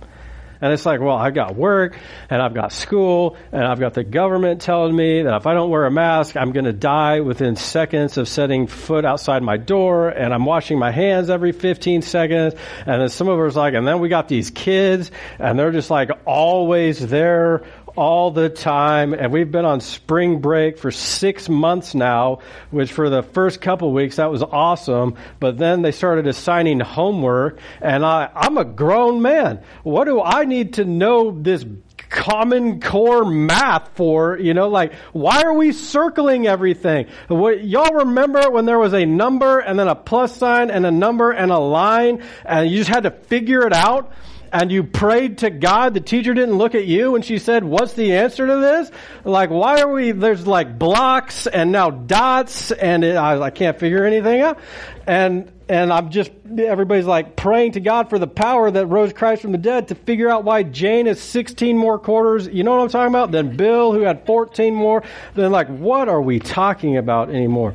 And 0.61 0.71
it's 0.71 0.85
like, 0.85 1.01
well, 1.01 1.17
I've 1.17 1.33
got 1.33 1.57
work 1.57 1.97
and 2.29 2.41
I've 2.41 2.53
got 2.53 2.71
school 2.71 3.35
and 3.51 3.65
I've 3.65 3.81
got 3.81 3.95
the 3.95 4.05
government 4.05 4.61
telling 4.61 4.95
me 4.95 5.23
that 5.23 5.35
if 5.35 5.45
I 5.45 5.53
don't 5.53 5.69
wear 5.69 5.85
a 5.85 5.91
mask, 5.91 6.37
I'm 6.37 6.53
going 6.53 6.63
to 6.63 6.71
die 6.71 7.19
within 7.19 7.57
seconds 7.57 8.17
of 8.17 8.29
setting 8.29 8.67
foot 8.67 9.03
outside 9.03 9.43
my 9.43 9.57
door 9.57 10.07
and 10.07 10.33
I'm 10.33 10.45
washing 10.45 10.79
my 10.79 10.89
hands 10.89 11.29
every 11.29 11.51
15 11.51 12.01
seconds. 12.01 12.53
And 12.85 13.01
then 13.01 13.09
some 13.09 13.27
of 13.27 13.37
us 13.41 13.57
like, 13.57 13.73
and 13.73 13.85
then 13.85 13.99
we 13.99 14.07
got 14.07 14.29
these 14.29 14.51
kids 14.51 15.11
and 15.37 15.59
they're 15.59 15.73
just 15.73 15.89
like 15.89 16.11
always 16.25 17.05
there 17.05 17.65
all 17.95 18.31
the 18.31 18.49
time, 18.49 19.13
and 19.13 19.31
we've 19.31 19.51
been 19.51 19.65
on 19.65 19.81
spring 19.81 20.39
break 20.39 20.77
for 20.77 20.91
six 20.91 21.47
months 21.47 21.93
now, 21.93 22.39
which 22.71 22.91
for 22.91 23.09
the 23.09 23.21
first 23.23 23.61
couple 23.61 23.91
weeks, 23.91 24.15
that 24.15 24.31
was 24.31 24.41
awesome. 24.43 25.15
But 25.39 25.57
then 25.57 25.81
they 25.81 25.91
started 25.91 26.27
assigning 26.27 26.79
homework, 26.79 27.59
and 27.81 28.05
I, 28.05 28.29
I'm 28.33 28.57
a 28.57 28.65
grown 28.65 29.21
man. 29.21 29.61
What 29.83 30.05
do 30.05 30.21
I 30.21 30.45
need 30.45 30.73
to 30.75 30.85
know 30.85 31.31
this 31.31 31.65
common 32.13 32.79
core 32.79 33.25
math 33.25 33.89
for, 33.95 34.37
you 34.37 34.53
know, 34.53 34.69
like, 34.69 34.93
why 35.13 35.41
are 35.41 35.53
we 35.53 35.71
circling 35.71 36.47
everything? 36.47 37.07
What, 37.27 37.63
y'all 37.63 37.93
remember 37.93 38.49
when 38.51 38.65
there 38.65 38.77
was 38.77 38.93
a 38.93 39.05
number 39.05 39.59
and 39.59 39.79
then 39.79 39.87
a 39.87 39.95
plus 39.95 40.37
sign 40.37 40.69
and 40.69 40.85
a 40.85 40.91
number 40.91 41.31
and 41.31 41.51
a 41.51 41.57
line 41.57 42.23
and 42.45 42.69
you 42.69 42.77
just 42.77 42.89
had 42.89 43.03
to 43.03 43.11
figure 43.11 43.65
it 43.65 43.73
out? 43.73 44.11
And 44.53 44.71
you 44.71 44.83
prayed 44.83 45.39
to 45.39 45.49
God, 45.49 45.95
the 45.95 45.99
teacher 45.99 46.35
didn't 46.35 46.55
look 46.55 46.75
at 46.75 46.85
you 46.85 47.15
and 47.15 47.25
she 47.25 47.39
said, 47.39 47.63
what's 47.63 47.93
the 47.93 48.13
answer 48.13 48.45
to 48.45 48.57
this? 48.57 48.91
Like, 49.23 49.49
why 49.49 49.81
are 49.81 49.91
we, 49.91 50.11
there's 50.11 50.45
like 50.45 50.77
blocks 50.77 51.47
and 51.47 51.71
now 51.71 51.89
dots 51.89 52.71
and 52.71 53.03
it, 53.03 53.15
I, 53.15 53.41
I 53.41 53.49
can't 53.49 53.79
figure 53.79 54.05
anything 54.05 54.41
out. 54.41 54.59
And, 55.07 55.51
and 55.67 55.91
I'm 55.91 56.11
just, 56.11 56.29
everybody's 56.55 57.07
like 57.07 57.35
praying 57.35 57.71
to 57.73 57.79
God 57.79 58.11
for 58.11 58.19
the 58.19 58.27
power 58.27 58.69
that 58.69 58.85
rose 58.85 59.11
Christ 59.11 59.41
from 59.41 59.53
the 59.53 59.57
dead 59.57 59.87
to 59.87 59.95
figure 59.95 60.29
out 60.29 60.43
why 60.43 60.61
Jane 60.61 61.07
has 61.07 61.19
16 61.19 61.75
more 61.75 61.97
quarters, 61.97 62.47
you 62.47 62.63
know 62.63 62.75
what 62.75 62.83
I'm 62.83 62.89
talking 62.89 63.11
about? 63.11 63.31
Than 63.31 63.57
Bill, 63.57 63.91
who 63.91 64.01
had 64.01 64.23
14 64.27 64.75
more. 64.75 65.01
Then 65.33 65.51
like, 65.51 65.67
what 65.67 66.07
are 66.07 66.21
we 66.21 66.37
talking 66.37 66.97
about 66.97 67.31
anymore? 67.31 67.73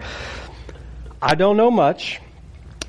I 1.20 1.34
don't 1.34 1.56
know 1.56 1.72
much, 1.72 2.20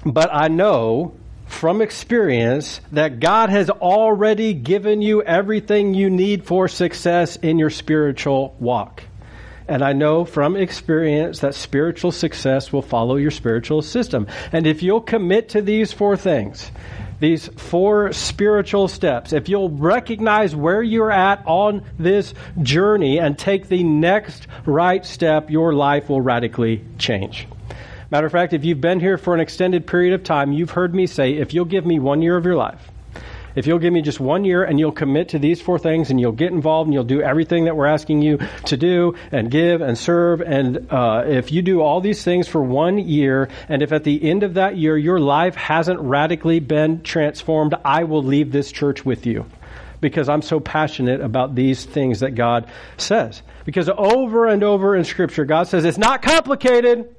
but 0.05 0.29
I 0.31 0.47
know 0.47 1.15
from 1.49 1.81
experience 1.81 2.79
that 2.91 3.19
God 3.19 3.49
has 3.49 3.69
already 3.69 4.53
given 4.53 5.01
you 5.01 5.21
everything 5.23 5.93
you 5.93 6.09
need 6.09 6.45
for 6.45 6.67
success 6.67 7.35
in 7.37 7.57
your 7.57 7.71
spiritual 7.71 8.55
walk. 8.59 9.03
And 9.67 9.83
I 9.83 9.93
know 9.93 10.25
from 10.25 10.55
experience 10.55 11.39
that 11.39 11.55
spiritual 11.55 12.11
success 12.11 12.71
will 12.71 12.81
follow 12.81 13.17
your 13.17 13.31
spiritual 13.31 13.81
system. 13.81 14.27
And 14.51 14.65
if 14.65 14.81
you'll 14.81 15.01
commit 15.01 15.49
to 15.49 15.61
these 15.61 15.91
four 15.91 16.15
things, 16.17 16.71
these 17.19 17.47
four 17.47 18.13
spiritual 18.13 18.87
steps, 18.87 19.33
if 19.33 19.49
you'll 19.49 19.69
recognize 19.69 20.55
where 20.55 20.81
you're 20.81 21.11
at 21.11 21.43
on 21.45 21.83
this 21.97 22.33
journey 22.61 23.19
and 23.19 23.37
take 23.37 23.67
the 23.67 23.83
next 23.83 24.47
right 24.65 25.05
step, 25.05 25.49
your 25.49 25.73
life 25.73 26.09
will 26.09 26.21
radically 26.21 26.85
change. 26.97 27.47
Matter 28.11 28.25
of 28.25 28.31
fact, 28.31 28.53
if 28.53 28.65
you've 28.65 28.81
been 28.81 28.99
here 28.99 29.17
for 29.17 29.35
an 29.35 29.39
extended 29.39 29.85
period 29.85 30.13
of 30.13 30.23
time, 30.23 30.51
you've 30.51 30.71
heard 30.71 30.95
me 30.95 31.05
say, 31.05 31.33
if 31.33 31.53
you'll 31.53 31.65
give 31.65 31.85
me 31.85 31.99
one 31.99 32.21
year 32.23 32.37
of 32.37 32.45
your 32.45 32.55
life, 32.55 32.89
if 33.55 33.67
you'll 33.67 33.79
give 33.79 33.93
me 33.93 34.01
just 34.01 34.19
one 34.19 34.45
year 34.45 34.63
and 34.63 34.79
you'll 34.79 34.91
commit 34.91 35.29
to 35.29 35.39
these 35.39 35.61
four 35.61 35.77
things 35.77 36.09
and 36.09 36.19
you'll 36.19 36.31
get 36.31 36.51
involved 36.51 36.87
and 36.87 36.93
you'll 36.93 37.03
do 37.03 37.21
everything 37.21 37.65
that 37.65 37.75
we're 37.75 37.87
asking 37.87 38.21
you 38.21 38.39
to 38.65 38.77
do 38.77 39.15
and 39.31 39.51
give 39.51 39.81
and 39.81 39.97
serve 39.97 40.41
and 40.41 40.91
uh, 40.91 41.23
if 41.27 41.51
you 41.51 41.61
do 41.61 41.81
all 41.81 41.99
these 41.99 42.23
things 42.23 42.47
for 42.47 42.61
one 42.61 42.97
year 42.97 43.49
and 43.67 43.81
if 43.81 43.91
at 43.91 44.03
the 44.03 44.23
end 44.23 44.43
of 44.43 44.53
that 44.55 44.77
year 44.77 44.97
your 44.97 45.19
life 45.19 45.55
hasn't 45.55 45.99
radically 45.99 46.59
been 46.59 47.01
transformed, 47.01 47.75
I 47.83 48.03
will 48.03 48.23
leave 48.23 48.51
this 48.51 48.71
church 48.71 49.03
with 49.03 49.25
you 49.25 49.45
because 50.01 50.29
I'm 50.29 50.41
so 50.41 50.59
passionate 50.59 51.21
about 51.21 51.55
these 51.55 51.83
things 51.85 52.21
that 52.21 52.31
God 52.31 52.69
says. 52.97 53.41
Because 53.65 53.89
over 53.89 54.47
and 54.47 54.63
over 54.63 54.95
in 54.95 55.03
Scripture, 55.03 55.45
God 55.45 55.67
says 55.67 55.85
it's 55.85 55.97
not 55.97 56.21
complicated. 56.21 57.13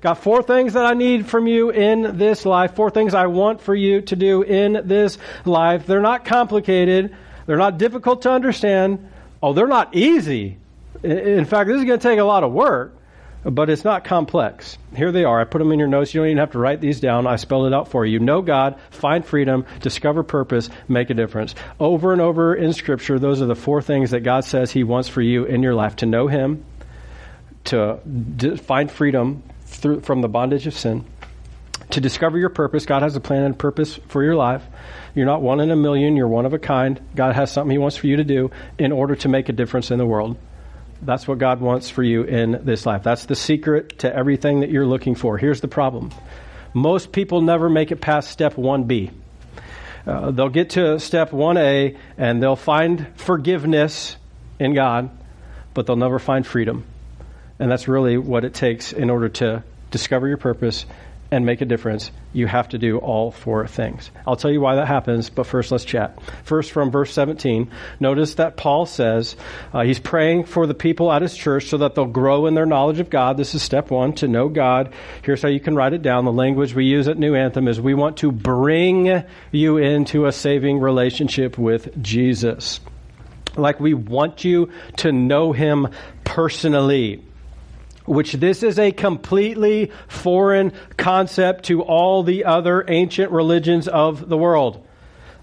Got 0.00 0.18
four 0.18 0.42
things 0.44 0.74
that 0.74 0.86
I 0.86 0.94
need 0.94 1.26
from 1.26 1.48
you 1.48 1.70
in 1.70 2.18
this 2.18 2.46
life, 2.46 2.76
four 2.76 2.90
things 2.90 3.14
I 3.14 3.26
want 3.26 3.60
for 3.60 3.74
you 3.74 4.00
to 4.02 4.16
do 4.16 4.42
in 4.42 4.82
this 4.84 5.18
life. 5.44 5.86
They're 5.86 6.00
not 6.00 6.24
complicated, 6.24 7.16
they're 7.46 7.56
not 7.56 7.78
difficult 7.78 8.22
to 8.22 8.30
understand. 8.30 9.10
Oh, 9.42 9.52
they're 9.52 9.66
not 9.66 9.94
easy. 9.96 10.58
In 11.02 11.44
fact, 11.44 11.68
this 11.68 11.78
is 11.78 11.84
going 11.84 11.98
to 11.98 12.02
take 12.02 12.18
a 12.18 12.24
lot 12.24 12.44
of 12.44 12.52
work, 12.52 12.94
but 13.44 13.70
it's 13.70 13.84
not 13.84 14.04
complex. 14.04 14.78
Here 14.94 15.12
they 15.12 15.24
are. 15.24 15.40
I 15.40 15.44
put 15.44 15.58
them 15.58 15.70
in 15.72 15.78
your 15.78 15.88
notes. 15.88 16.12
You 16.12 16.20
don't 16.20 16.28
even 16.28 16.38
have 16.38 16.52
to 16.52 16.58
write 16.58 16.80
these 16.80 17.00
down. 17.00 17.26
I 17.26 17.36
spelled 17.36 17.66
it 17.66 17.74
out 17.74 17.88
for 17.88 18.04
you. 18.04 18.18
Know 18.18 18.42
God, 18.42 18.80
find 18.90 19.24
freedom, 19.24 19.64
discover 19.80 20.22
purpose, 20.22 20.70
make 20.88 21.10
a 21.10 21.14
difference. 21.14 21.54
Over 21.78 22.12
and 22.12 22.20
over 22.20 22.54
in 22.54 22.72
Scripture, 22.72 23.18
those 23.18 23.40
are 23.42 23.46
the 23.46 23.56
four 23.56 23.80
things 23.80 24.10
that 24.10 24.20
God 24.20 24.44
says 24.44 24.70
He 24.70 24.84
wants 24.84 25.08
for 25.08 25.22
you 25.22 25.44
in 25.44 25.62
your 25.62 25.74
life 25.74 25.96
to 25.96 26.06
know 26.06 26.26
Him, 26.26 26.64
to 27.64 28.56
find 28.58 28.90
freedom 28.90 29.42
through, 29.68 30.00
from 30.00 30.20
the 30.20 30.28
bondage 30.28 30.66
of 30.66 30.74
sin. 30.74 31.04
To 31.90 32.00
discover 32.00 32.36
your 32.36 32.50
purpose, 32.50 32.84
God 32.84 33.02
has 33.02 33.16
a 33.16 33.20
plan 33.20 33.44
and 33.44 33.58
purpose 33.58 33.98
for 34.08 34.22
your 34.22 34.34
life. 34.34 34.62
You're 35.14 35.26
not 35.26 35.40
one 35.40 35.60
in 35.60 35.70
a 35.70 35.76
million, 35.76 36.16
you're 36.16 36.28
one 36.28 36.44
of 36.44 36.52
a 36.52 36.58
kind. 36.58 37.00
God 37.14 37.34
has 37.34 37.50
something 37.50 37.70
He 37.70 37.78
wants 37.78 37.96
for 37.96 38.06
you 38.06 38.16
to 38.16 38.24
do 38.24 38.50
in 38.78 38.92
order 38.92 39.14
to 39.16 39.28
make 39.28 39.48
a 39.48 39.52
difference 39.52 39.90
in 39.90 39.98
the 39.98 40.06
world. 40.06 40.36
That's 41.00 41.26
what 41.28 41.38
God 41.38 41.60
wants 41.60 41.88
for 41.88 42.02
you 42.02 42.24
in 42.24 42.60
this 42.64 42.84
life. 42.84 43.04
That's 43.04 43.26
the 43.26 43.36
secret 43.36 44.00
to 44.00 44.14
everything 44.14 44.60
that 44.60 44.70
you're 44.70 44.86
looking 44.86 45.14
for. 45.14 45.38
Here's 45.38 45.60
the 45.60 45.68
problem 45.68 46.10
most 46.74 47.12
people 47.12 47.40
never 47.40 47.70
make 47.70 47.90
it 47.92 48.00
past 48.00 48.30
step 48.30 48.54
1B. 48.54 49.12
Uh, 50.06 50.30
they'll 50.30 50.48
get 50.48 50.70
to 50.70 50.98
step 50.98 51.30
1A 51.30 51.96
and 52.16 52.42
they'll 52.42 52.56
find 52.56 53.06
forgiveness 53.16 54.16
in 54.58 54.74
God, 54.74 55.10
but 55.74 55.86
they'll 55.86 55.96
never 55.96 56.18
find 56.18 56.46
freedom. 56.46 56.84
And 57.58 57.70
that's 57.70 57.88
really 57.88 58.18
what 58.18 58.44
it 58.44 58.54
takes 58.54 58.92
in 58.92 59.10
order 59.10 59.28
to 59.28 59.64
discover 59.90 60.28
your 60.28 60.36
purpose 60.36 60.86
and 61.30 61.44
make 61.44 61.60
a 61.60 61.64
difference. 61.66 62.10
You 62.32 62.46
have 62.46 62.70
to 62.70 62.78
do 62.78 62.98
all 62.98 63.30
four 63.30 63.66
things. 63.66 64.10
I'll 64.26 64.36
tell 64.36 64.50
you 64.50 64.60
why 64.60 64.76
that 64.76 64.86
happens, 64.86 65.28
but 65.28 65.46
first 65.46 65.70
let's 65.70 65.84
chat. 65.84 66.18
First, 66.44 66.72
from 66.72 66.90
verse 66.90 67.12
17, 67.12 67.70
notice 68.00 68.34
that 68.34 68.56
Paul 68.56 68.86
says 68.86 69.36
uh, 69.72 69.82
he's 69.82 69.98
praying 69.98 70.44
for 70.44 70.66
the 70.66 70.74
people 70.74 71.12
at 71.12 71.22
his 71.22 71.36
church 71.36 71.66
so 71.66 71.78
that 71.78 71.94
they'll 71.94 72.06
grow 72.06 72.46
in 72.46 72.54
their 72.54 72.66
knowledge 72.66 73.00
of 73.00 73.10
God. 73.10 73.36
This 73.36 73.54
is 73.54 73.62
step 73.62 73.90
one, 73.90 74.14
to 74.14 74.28
know 74.28 74.48
God. 74.48 74.92
Here's 75.22 75.42
how 75.42 75.48
you 75.48 75.60
can 75.60 75.76
write 75.76 75.92
it 75.92 76.02
down. 76.02 76.24
The 76.24 76.32
language 76.32 76.74
we 76.74 76.86
use 76.86 77.08
at 77.08 77.18
New 77.18 77.34
Anthem 77.34 77.68
is 77.68 77.80
we 77.80 77.94
want 77.94 78.18
to 78.18 78.32
bring 78.32 79.24
you 79.52 79.76
into 79.76 80.26
a 80.26 80.32
saving 80.32 80.78
relationship 80.78 81.58
with 81.58 82.02
Jesus. 82.02 82.80
Like 83.56 83.80
we 83.80 83.92
want 83.92 84.44
you 84.44 84.70
to 84.98 85.12
know 85.12 85.52
him 85.52 85.88
personally 86.24 87.24
which 88.08 88.32
this 88.34 88.62
is 88.62 88.78
a 88.78 88.92
completely 88.92 89.92
foreign 90.08 90.72
concept 90.96 91.64
to 91.66 91.82
all 91.82 92.22
the 92.22 92.44
other 92.44 92.84
ancient 92.88 93.30
religions 93.30 93.88
of 93.88 94.28
the 94.28 94.36
world. 94.36 94.86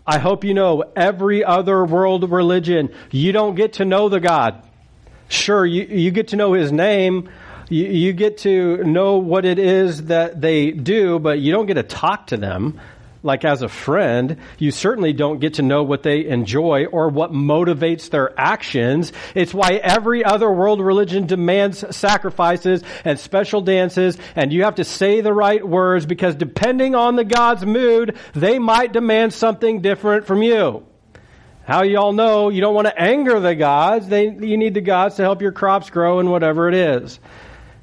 I 0.07 0.19
hope 0.19 0.43
you 0.43 0.53
know 0.53 0.84
every 0.95 1.43
other 1.43 1.84
world 1.84 2.29
religion, 2.29 2.93
you 3.12 3.31
don't 3.31 3.55
get 3.55 3.74
to 3.74 3.86
know 3.86 4.10
the 4.10 4.19
God. 4.19 4.62
Sure, 5.27 5.65
you, 5.65 5.84
you 5.84 6.12
get 6.12 6.27
to 6.29 6.36
know 6.36 6.53
his 6.53 6.72
name, 6.72 7.29
you, 7.69 7.86
you 7.86 8.13
get 8.13 8.39
to 8.39 8.84
know 8.84 9.17
what 9.17 9.45
it 9.45 9.57
is 9.57 10.05
that 10.05 10.39
they 10.41 10.72
do, 10.72 11.17
but 11.17 11.39
you 11.39 11.51
don't 11.51 11.65
get 11.65 11.75
to 11.75 11.84
talk 11.84 12.27
to 12.27 12.38
them 12.38 12.79
like 13.25 13.44
as 13.44 13.62
a 13.62 13.67
friend, 13.67 14.38
you 14.60 14.72
certainly 14.72 15.12
don't 15.12 15.39
get 15.39 15.55
to 15.55 15.63
know 15.63 15.84
what 15.84 16.03
they 16.03 16.25
enjoy 16.25 16.86
or 16.86 17.10
what 17.10 17.32
motivates 17.32 18.10
their 18.10 18.39
actions. 18.39 19.12
It's 19.34 19.53
why 19.53 19.74
every 19.84 20.24
other 20.24 20.50
world 20.50 20.79
religion 20.79 21.25
demands 21.25 21.84
sacrifices 21.96 22.84
and 23.03 23.20
special 23.20 23.62
dances, 23.62 24.17
and 24.36 24.53
you 24.53 24.63
have 24.63 24.75
to 24.75 24.84
say 24.84 25.22
the 25.22 25.34
right 25.34 25.67
words 25.67 26.05
because 26.05 26.36
depending 26.36 26.94
on 26.94 27.15
the 27.15 27.25
God's 27.25 27.65
mood, 27.65 28.17
they 28.34 28.60
might 28.60 28.94
demand 28.94 29.34
something 29.34 29.82
different 29.82 30.27
from 30.27 30.44
you. 30.44 30.86
How 31.65 31.82
y'all 31.82 32.13
know 32.13 32.50
you 32.50 32.62
don't 32.62 32.75
want 32.75 32.86
to 32.86 33.01
anger 33.01 33.39
the 33.39 33.55
gods. 33.55 34.08
They, 34.08 34.25
you 34.29 34.55
need 34.55 34.75
the 34.75 34.82
gods 34.82 35.15
to 35.15 35.24
help 35.24 35.41
your 35.41 35.51
crops 35.51 35.89
grow 35.89 36.20
and 36.20 36.29
whatever 36.29 36.70
it 36.70 36.75
is. 36.75 37.20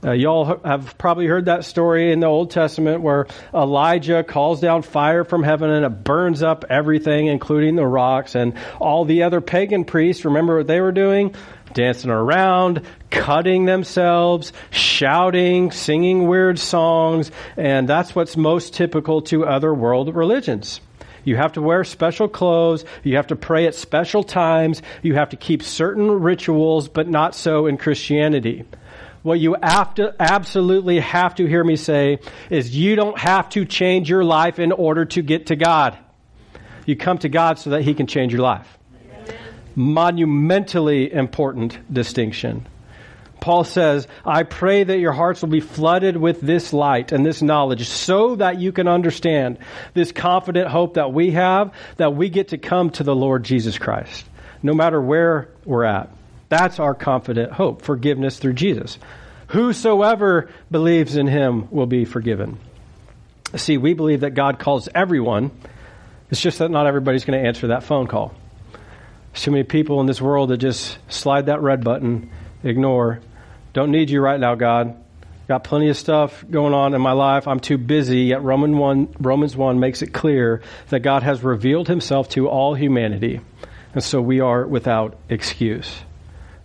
Uh, 0.05 0.11
y'all 0.11 0.61
have 0.65 0.99
probably 0.99 1.27
heard 1.27 1.45
that 1.45 1.65
story 1.65 2.13
in 2.13 2.19
the 2.19 2.27
Old 2.27 2.51
Testament 2.51 3.03
where 3.03 3.29
Elijah 3.55 4.25
calls 4.25 4.61
down 4.61 4.83
fire 4.83 5.23
from 5.23 5.45
heaven 5.45 5.71
and 5.71 5.87
it 5.87 6.03
burns 6.03 6.43
up 6.43 6.65
everything, 6.69 7.29
including 7.29 7.77
the 7.77 7.87
rocks. 7.87 8.35
And 8.35 8.55
all 8.81 9.05
the 9.05 9.23
other 9.23 9.41
pagan 9.41 9.85
priests, 9.85 10.25
remember 10.25 10.57
what 10.57 10.67
they 10.67 10.81
were 10.81 10.91
doing? 10.91 11.37
Dancing 11.73 12.11
around, 12.11 12.83
cutting 13.11 13.65
themselves, 13.65 14.53
shouting, 14.71 15.71
singing 15.71 16.27
weird 16.27 16.59
songs. 16.59 17.31
And 17.57 17.89
that's 17.89 18.13
what's 18.13 18.37
most 18.37 18.75
typical 18.75 19.23
to 19.23 19.47
other 19.47 19.73
world 19.73 20.13
religions. 20.17 20.81
You 21.23 21.37
have 21.37 21.53
to 21.53 21.63
wear 21.63 21.85
special 21.85 22.29
clothes. 22.29 22.85
You 23.05 23.15
have 23.17 23.29
to 23.29 23.37
pray 23.37 23.69
at 23.69 23.77
special 23.77 24.25
times. 24.25 24.83
You 25.03 25.15
have 25.15 25.29
to 25.29 25.37
keep 25.37 25.63
certain 25.63 26.11
rituals, 26.11 26.89
but 26.89 27.09
not 27.09 27.37
so 27.37 27.67
in 27.67 27.77
Christianity. 27.77 28.65
What 29.23 29.39
you 29.39 29.55
to, 29.55 30.15
absolutely 30.19 30.99
have 31.01 31.37
to 31.37 31.47
hear 31.47 31.63
me 31.63 31.77
say 31.77 32.19
is 32.51 32.75
you 32.77 32.97
don't 32.97 33.19
have 33.19 33.49
to 33.51 33.65
change 33.65 34.11
your 34.11 34.25
life 34.25 34.59
in 34.59 34.73
order 34.73 35.05
to 35.05 35.23
get 35.23 35.47
to 35.47 35.57
God. 35.57 35.97
You 36.87 36.97
come 36.97 37.19
to 37.19 37.29
God 37.29 37.59
so 37.59 37.71
that 37.71 37.83
He 37.83 37.95
can 37.95 38.09
change 38.09 38.33
your 38.33 38.43
life. 38.43 38.67
Amen. 39.05 39.37
Monumentally 39.77 41.13
important 41.13 41.79
distinction. 41.93 42.67
Paul 43.41 43.65
says, 43.65 44.07
I 44.25 44.45
pray 44.45 44.85
that 44.85 44.99
your 44.99 45.13
hearts 45.13 45.43
will 45.43 45.49
be 45.49 45.61
flooded 45.61 46.17
with 46.17 46.41
this 46.41 46.73
light 46.73 47.11
and 47.11 47.27
this 47.27 47.43
knowledge 47.43 47.89
so 47.89 48.37
that 48.37 48.61
you 48.61 48.71
can 48.71 48.87
understand 48.87 49.59
this 49.95 50.13
confident 50.13 50.69
hope 50.69 50.95
that 50.95 51.13
we 51.13 51.33
have 51.33 51.73
that 51.97 52.15
we 52.15 52.29
get 52.29 52.49
to 52.49 52.59
come 52.59 52.91
to 52.91 53.03
the 53.03 53.17
Lord 53.17 53.43
Jesus 53.43 53.79
Christ, 53.79 54.25
no 54.63 54.75
matter 54.75 55.01
where 55.01 55.49
we're 55.65 55.85
at. 55.85 56.09
That's 56.53 56.79
our 56.79 56.93
confident 56.95 57.51
hope 57.51 57.81
forgiveness 57.81 58.39
through 58.39 58.53
Jesus. 58.53 58.99
Whosoever 59.47 60.51
believes 60.71 61.17
in 61.17 61.27
him 61.27 61.67
will 61.71 61.87
be 61.87 62.05
forgiven. 62.05 62.59
See, 63.57 63.79
we 63.79 63.95
believe 63.95 64.21
that 64.21 64.35
God 64.35 64.59
calls 64.59 64.87
everyone. 64.95 65.51
It's 66.31 66.43
just 66.43 66.59
that 66.59 66.71
not 66.71 66.87
everybody's 66.87 67.25
going 67.25 67.41
to 67.41 67.49
answer 67.49 67.69
that 67.69 67.85
phone 67.85 68.07
call. 68.07 68.35
There's 69.33 69.45
too 69.45 69.51
many 69.51 69.63
people 69.63 70.03
in 70.03 70.07
this 70.07 70.21
world 70.21 70.51
that 70.51 70.59
just 70.59 70.99
slide 71.09 71.47
that 71.47 71.63
red 71.63 71.83
button, 71.83 72.31
ignore. 72.63 73.21
Don't 73.73 73.91
need 73.91 74.11
you 74.11 74.21
right 74.21 74.39
now, 74.39 74.55
God. 74.55 74.95
Got 75.49 75.65
plenty 75.65 75.89
of 75.89 75.97
stuff 75.97 76.45
going 76.51 76.75
on 76.75 76.93
in 76.93 77.01
my 77.01 77.13
life. 77.13 77.49
I'm 77.49 77.61
too 77.61 77.79
busy. 77.79 78.25
Yet 78.25 78.43
Roman 78.43 78.77
1, 78.77 79.17
Romans 79.21 79.57
1 79.57 79.81
makes 79.81 80.03
it 80.03 80.09
clear 80.09 80.61
that 80.91 81.01
God 81.01 81.23
has 81.23 81.43
revealed 81.43 81.89
himself 81.89 82.29
to 82.31 82.47
all 82.47 82.75
humanity. 82.75 83.41
And 83.95 84.05
so 84.05 84.21
we 84.21 84.41
are 84.41 84.67
without 84.67 85.17
excuse. 85.31 86.03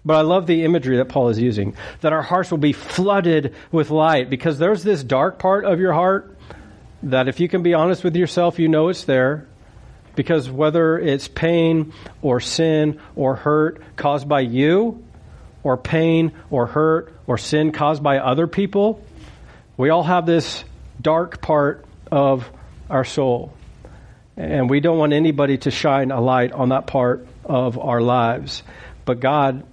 But 0.07 0.15
I 0.15 0.21
love 0.21 0.47
the 0.47 0.63
imagery 0.63 0.97
that 0.97 1.09
Paul 1.09 1.27
is 1.27 1.37
using 1.37 1.75
that 1.99 2.13
our 2.13 2.21
hearts 2.21 2.49
will 2.49 2.57
be 2.59 2.71
flooded 2.71 3.53
with 3.73 3.89
light 3.89 4.29
because 4.29 4.57
there's 4.57 4.81
this 4.81 5.03
dark 5.03 5.37
part 5.37 5.65
of 5.65 5.81
your 5.81 5.91
heart 5.91 6.33
that 7.03 7.27
if 7.27 7.41
you 7.41 7.49
can 7.49 7.61
be 7.61 7.73
honest 7.73 8.05
with 8.05 8.15
yourself, 8.15 8.57
you 8.57 8.69
know 8.69 8.87
it's 8.87 9.03
there. 9.03 9.47
Because 10.15 10.49
whether 10.49 10.97
it's 10.97 11.27
pain 11.27 11.91
or 12.21 12.39
sin 12.39 13.01
or 13.17 13.35
hurt 13.35 13.81
caused 13.97 14.29
by 14.29 14.39
you, 14.39 15.03
or 15.61 15.75
pain 15.75 16.31
or 16.49 16.67
hurt 16.67 17.13
or 17.27 17.37
sin 17.37 17.73
caused 17.73 18.01
by 18.01 18.19
other 18.19 18.47
people, 18.47 19.03
we 19.75 19.89
all 19.89 20.03
have 20.03 20.25
this 20.25 20.63
dark 21.01 21.41
part 21.41 21.83
of 22.09 22.49
our 22.89 23.03
soul. 23.03 23.51
And 24.37 24.69
we 24.69 24.79
don't 24.79 24.97
want 24.97 25.11
anybody 25.11 25.57
to 25.59 25.71
shine 25.71 26.11
a 26.11 26.21
light 26.21 26.53
on 26.53 26.69
that 26.69 26.87
part 26.87 27.27
of 27.43 27.77
our 27.77 27.99
lives. 27.99 28.63
But 29.03 29.19
God 29.19 29.65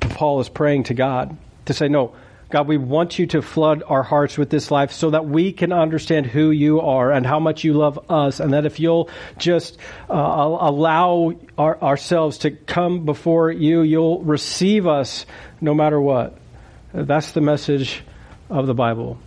Paul 0.00 0.40
is 0.40 0.48
praying 0.48 0.84
to 0.84 0.94
God 0.94 1.36
to 1.66 1.74
say, 1.74 1.88
No, 1.88 2.14
God, 2.50 2.68
we 2.68 2.76
want 2.76 3.18
you 3.18 3.26
to 3.28 3.42
flood 3.42 3.82
our 3.86 4.02
hearts 4.02 4.38
with 4.38 4.50
this 4.50 4.70
life 4.70 4.92
so 4.92 5.10
that 5.10 5.26
we 5.26 5.52
can 5.52 5.72
understand 5.72 6.26
who 6.26 6.50
you 6.50 6.80
are 6.80 7.10
and 7.10 7.26
how 7.26 7.40
much 7.40 7.64
you 7.64 7.72
love 7.72 8.10
us. 8.10 8.38
And 8.38 8.52
that 8.52 8.64
if 8.64 8.78
you'll 8.78 9.10
just 9.38 9.78
uh, 10.08 10.14
allow 10.14 11.34
our, 11.58 11.82
ourselves 11.82 12.38
to 12.38 12.52
come 12.52 13.04
before 13.04 13.50
you, 13.50 13.82
you'll 13.82 14.22
receive 14.22 14.86
us 14.86 15.26
no 15.60 15.74
matter 15.74 16.00
what. 16.00 16.38
That's 16.92 17.32
the 17.32 17.40
message 17.40 18.04
of 18.48 18.66
the 18.66 18.74
Bible. 18.74 19.18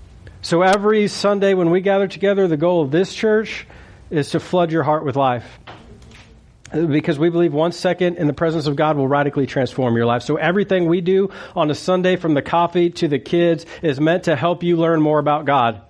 So 0.42 0.62
every 0.62 1.10
Sunday 1.10 1.54
when 1.54 1.70
we 1.70 1.82
gather 1.82 2.08
together, 2.08 2.48
the 2.48 2.56
goal 2.56 2.82
of 2.82 2.92
this 2.92 3.14
church 3.14 3.68
is 4.10 4.30
to 4.30 4.40
flood 4.40 4.72
your 4.72 4.84
heart 4.84 5.04
with 5.04 5.18
life 5.18 5.60
because 6.72 7.18
we 7.18 7.30
believe 7.30 7.54
one 7.54 7.72
second 7.72 8.18
in 8.18 8.28
the 8.28 8.34
presence 8.34 8.68
of 8.68 8.76
God 8.76 8.98
will 8.98 9.08
radically 9.08 9.48
transform 9.48 9.96
your 9.96 10.06
life. 10.06 10.24
So 10.24 10.36
everything 10.36 10.88
we 10.88 11.02
do 11.02 11.30
on 11.56 11.72
a 11.72 11.76
Sunday 11.76 12.16
from 12.16 12.34
the 12.34 12.42
coffee 12.42 12.90
to 12.92 13.08
the 13.08 13.20
kids 13.20 13.66
is 13.82 14.00
meant 14.00 14.24
to 14.24 14.36
help 14.36 14.64
you 14.64 14.76
learn 14.78 15.02
more 15.02 15.20
about 15.20 15.46
God. 15.46 15.82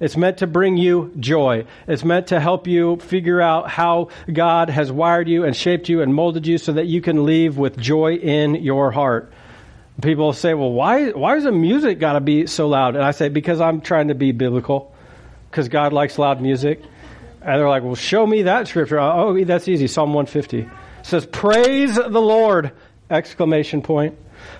It's 0.00 0.16
meant 0.16 0.38
to 0.38 0.48
bring 0.48 0.76
you 0.76 1.12
joy. 1.18 1.64
It's 1.86 2.04
meant 2.04 2.28
to 2.28 2.40
help 2.40 2.66
you 2.66 2.96
figure 2.96 3.40
out 3.40 3.70
how 3.70 4.08
God 4.32 4.68
has 4.68 4.90
wired 4.90 5.28
you 5.28 5.44
and 5.44 5.54
shaped 5.54 5.88
you 5.88 6.02
and 6.02 6.12
molded 6.12 6.46
you 6.46 6.58
so 6.58 6.72
that 6.72 6.86
you 6.86 7.00
can 7.00 7.24
leave 7.24 7.56
with 7.56 7.78
joy 7.78 8.14
in 8.14 8.56
your 8.56 8.90
heart. 8.90 9.32
People 10.02 10.32
say, 10.32 10.54
well, 10.54 10.72
why, 10.72 11.10
why 11.10 11.36
is 11.36 11.44
the 11.44 11.52
music 11.52 12.00
got 12.00 12.14
to 12.14 12.20
be 12.20 12.46
so 12.46 12.66
loud? 12.66 12.96
And 12.96 13.04
I 13.04 13.12
say, 13.12 13.28
because 13.28 13.60
I'm 13.60 13.80
trying 13.80 14.08
to 14.08 14.14
be 14.16 14.32
biblical. 14.32 14.92
Because 15.50 15.68
God 15.68 15.92
likes 15.92 16.18
loud 16.18 16.40
music. 16.40 16.82
And 17.44 17.60
they're 17.60 17.68
like, 17.68 17.82
well, 17.82 17.96
show 17.96 18.24
me 18.26 18.42
that 18.42 18.68
scripture. 18.68 19.00
Uh, 19.00 19.14
oh, 19.14 19.44
that's 19.44 19.66
easy. 19.66 19.88
Psalm 19.88 20.14
150 20.14 20.60
it 20.60 20.68
says, 21.02 21.26
praise 21.26 21.96
the 21.96 22.08
Lord, 22.08 22.72
exclamation 23.10 23.82
point. 23.82 24.16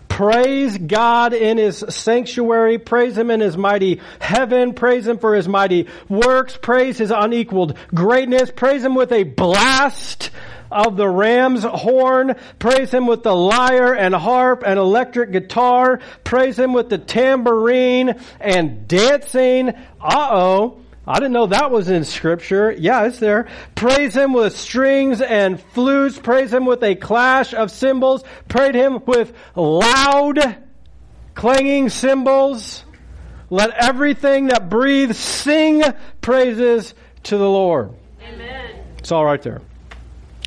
Praise 0.09 0.77
God 0.77 1.33
in 1.33 1.59
His 1.59 1.85
sanctuary. 1.88 2.79
Praise 2.79 3.16
Him 3.16 3.31
in 3.31 3.40
His 3.40 3.57
mighty 3.57 4.01
heaven. 4.21 4.75
Praise 4.75 5.07
Him 5.07 5.18
for 5.18 5.35
His 5.35 5.49
mighty 5.49 5.88
works. 6.09 6.57
Praise 6.61 6.99
His 6.99 7.11
unequaled 7.11 7.77
greatness. 7.95 8.51
Praise 8.55 8.85
Him 8.85 8.95
with 8.95 9.12
a 9.12 9.23
blast 9.23 10.31
of 10.71 10.97
the 10.97 11.09
ram's 11.09 11.64
horn. 11.64 12.35
Praise 12.59 12.92
Him 12.92 13.07
with 13.07 13.23
the 13.23 13.35
lyre 13.35 13.95
and 13.95 14.14
harp 14.14 14.64
and 14.66 14.79
electric 14.79 15.33
guitar. 15.33 16.01
Praise 16.25 16.59
Him 16.59 16.73
with 16.73 16.90
the 16.90 16.99
tambourine 16.99 18.21
and 18.40 18.87
dancing. 18.87 19.71
Uh-oh. 20.01 20.82
I 21.07 21.15
didn't 21.15 21.33
know 21.33 21.47
that 21.47 21.71
was 21.73 21.88
in 21.88 22.05
scripture. 22.05 22.71
Yeah, 22.71 23.07
it's 23.07 23.19
there. 23.19 23.49
Praise 23.75 24.15
him 24.15 24.33
with 24.33 24.57
strings 24.57 25.21
and 25.21 25.61
flutes. 25.61 26.19
Praise 26.19 26.53
him 26.53 26.65
with 26.65 26.83
a 26.85 26.95
clash 26.95 27.55
of 27.55 27.73
cymbals. 27.73 28.23
Praise 28.49 28.75
him 28.75 29.05
with 29.05 29.33
loud 29.57 30.59
clanging 31.35 31.88
cymbals. 31.88 32.85
Let 33.51 33.71
everything 33.71 34.47
that 34.47 34.71
breathes 34.71 35.19
sing 35.19 35.83
praises 36.21 36.95
to 37.25 37.37
the 37.37 37.49
Lord. 37.49 37.93
Amen. 38.23 38.85
It's 38.99 39.11
all 39.11 39.25
right 39.25 39.43
there. 39.43 39.61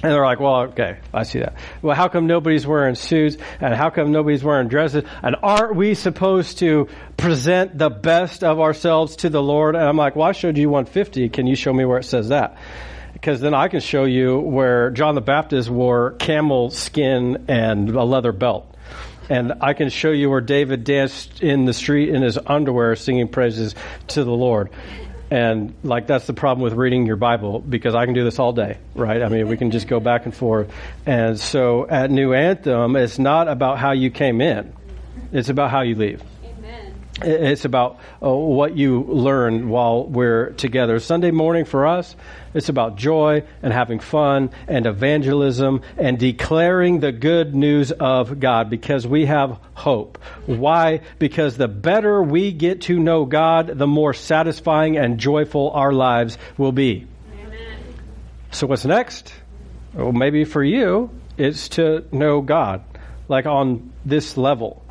And 0.05 0.13
they're 0.13 0.23
like, 0.23 0.39
well, 0.39 0.61
okay, 0.65 0.99
I 1.11 1.23
see 1.23 1.39
that. 1.39 1.55
Well, 1.81 1.95
how 1.95 2.09
come 2.09 2.27
nobody's 2.27 2.67
wearing 2.67 2.93
suits? 2.93 3.37
And 3.59 3.73
how 3.73 3.89
come 3.89 4.11
nobody's 4.11 4.43
wearing 4.43 4.67
dresses? 4.67 5.03
And 5.23 5.35
aren't 5.41 5.75
we 5.75 5.95
supposed 5.95 6.59
to 6.59 6.89
present 7.17 7.75
the 7.75 7.89
best 7.89 8.43
of 8.43 8.59
ourselves 8.59 9.15
to 9.15 9.29
the 9.31 9.41
Lord? 9.41 9.73
And 9.73 9.83
I'm 9.83 9.97
like, 9.97 10.15
well, 10.15 10.27
I 10.27 10.33
showed 10.33 10.59
you 10.59 10.69
150. 10.69 11.29
Can 11.29 11.47
you 11.47 11.55
show 11.55 11.73
me 11.73 11.85
where 11.85 11.97
it 11.97 12.03
says 12.03 12.29
that? 12.29 12.55
Because 13.13 13.41
then 13.41 13.55
I 13.55 13.67
can 13.67 13.79
show 13.79 14.03
you 14.03 14.37
where 14.37 14.91
John 14.91 15.15
the 15.15 15.21
Baptist 15.21 15.71
wore 15.71 16.11
camel 16.11 16.69
skin 16.69 17.45
and 17.47 17.89
a 17.89 18.03
leather 18.03 18.31
belt. 18.31 18.75
And 19.27 19.53
I 19.59 19.73
can 19.73 19.89
show 19.89 20.11
you 20.11 20.29
where 20.29 20.39
David 20.39 20.83
danced 20.83 21.41
in 21.41 21.65
the 21.65 21.73
street 21.73 22.09
in 22.09 22.21
his 22.21 22.37
underwear 22.45 22.95
singing 22.95 23.27
praises 23.27 23.73
to 24.09 24.23
the 24.23 24.29
Lord. 24.29 24.69
And 25.31 25.73
like 25.83 26.05
that's 26.07 26.27
the 26.27 26.33
problem 26.33 26.63
with 26.63 26.73
reading 26.73 27.05
your 27.05 27.15
Bible 27.15 27.59
because 27.59 27.95
I 27.95 28.05
can 28.05 28.13
do 28.13 28.23
this 28.23 28.37
all 28.37 28.53
day, 28.53 28.77
right? 28.93 29.21
I 29.23 29.29
mean, 29.29 29.47
we 29.47 29.57
can 29.57 29.71
just 29.71 29.87
go 29.87 29.99
back 29.99 30.25
and 30.25 30.35
forth. 30.35 30.71
And 31.05 31.39
so 31.39 31.87
at 31.87 32.11
New 32.11 32.33
Anthem, 32.33 32.95
it's 32.95 33.17
not 33.17 33.47
about 33.47 33.79
how 33.79 33.91
you 33.91 34.11
came 34.11 34.39
in; 34.39 34.71
it's 35.31 35.49
about 35.49 35.71
how 35.71 35.81
you 35.81 35.95
leave. 35.95 36.21
It's 37.21 37.63
about 37.63 37.99
uh, 38.21 38.29
what 38.29 38.75
you 38.75 39.03
learn 39.03 39.69
while 39.69 40.05
we're 40.05 40.49
together. 40.51 40.99
Sunday 40.99 41.31
morning 41.31 41.63
for 41.63 41.87
us, 41.87 42.13
it's 42.53 42.67
about 42.67 42.97
joy 42.97 43.43
and 43.63 43.71
having 43.71 43.99
fun 44.01 44.49
and 44.67 44.85
evangelism 44.85 45.81
and 45.97 46.19
declaring 46.19 46.99
the 46.99 47.13
good 47.13 47.55
news 47.55 47.93
of 47.93 48.41
God 48.41 48.69
because 48.69 49.07
we 49.07 49.27
have 49.27 49.57
hope. 49.75 50.17
Why? 50.45 51.01
Because 51.17 51.55
the 51.55 51.69
better 51.69 52.21
we 52.21 52.51
get 52.51 52.81
to 52.83 52.99
know 52.99 53.23
God, 53.23 53.67
the 53.67 53.87
more 53.87 54.13
satisfying 54.13 54.97
and 54.97 55.17
joyful 55.17 55.71
our 55.71 55.93
lives 55.93 56.37
will 56.57 56.73
be. 56.73 57.07
Amen. 57.31 57.77
So, 58.51 58.67
what's 58.67 58.83
next? 58.83 59.33
Well, 59.93 60.11
maybe 60.11 60.43
for 60.43 60.61
you, 60.61 61.11
it's 61.37 61.69
to 61.69 62.05
know 62.11 62.41
God, 62.41 62.83
like 63.29 63.45
on 63.45 63.93
this 64.03 64.35
level 64.35 64.84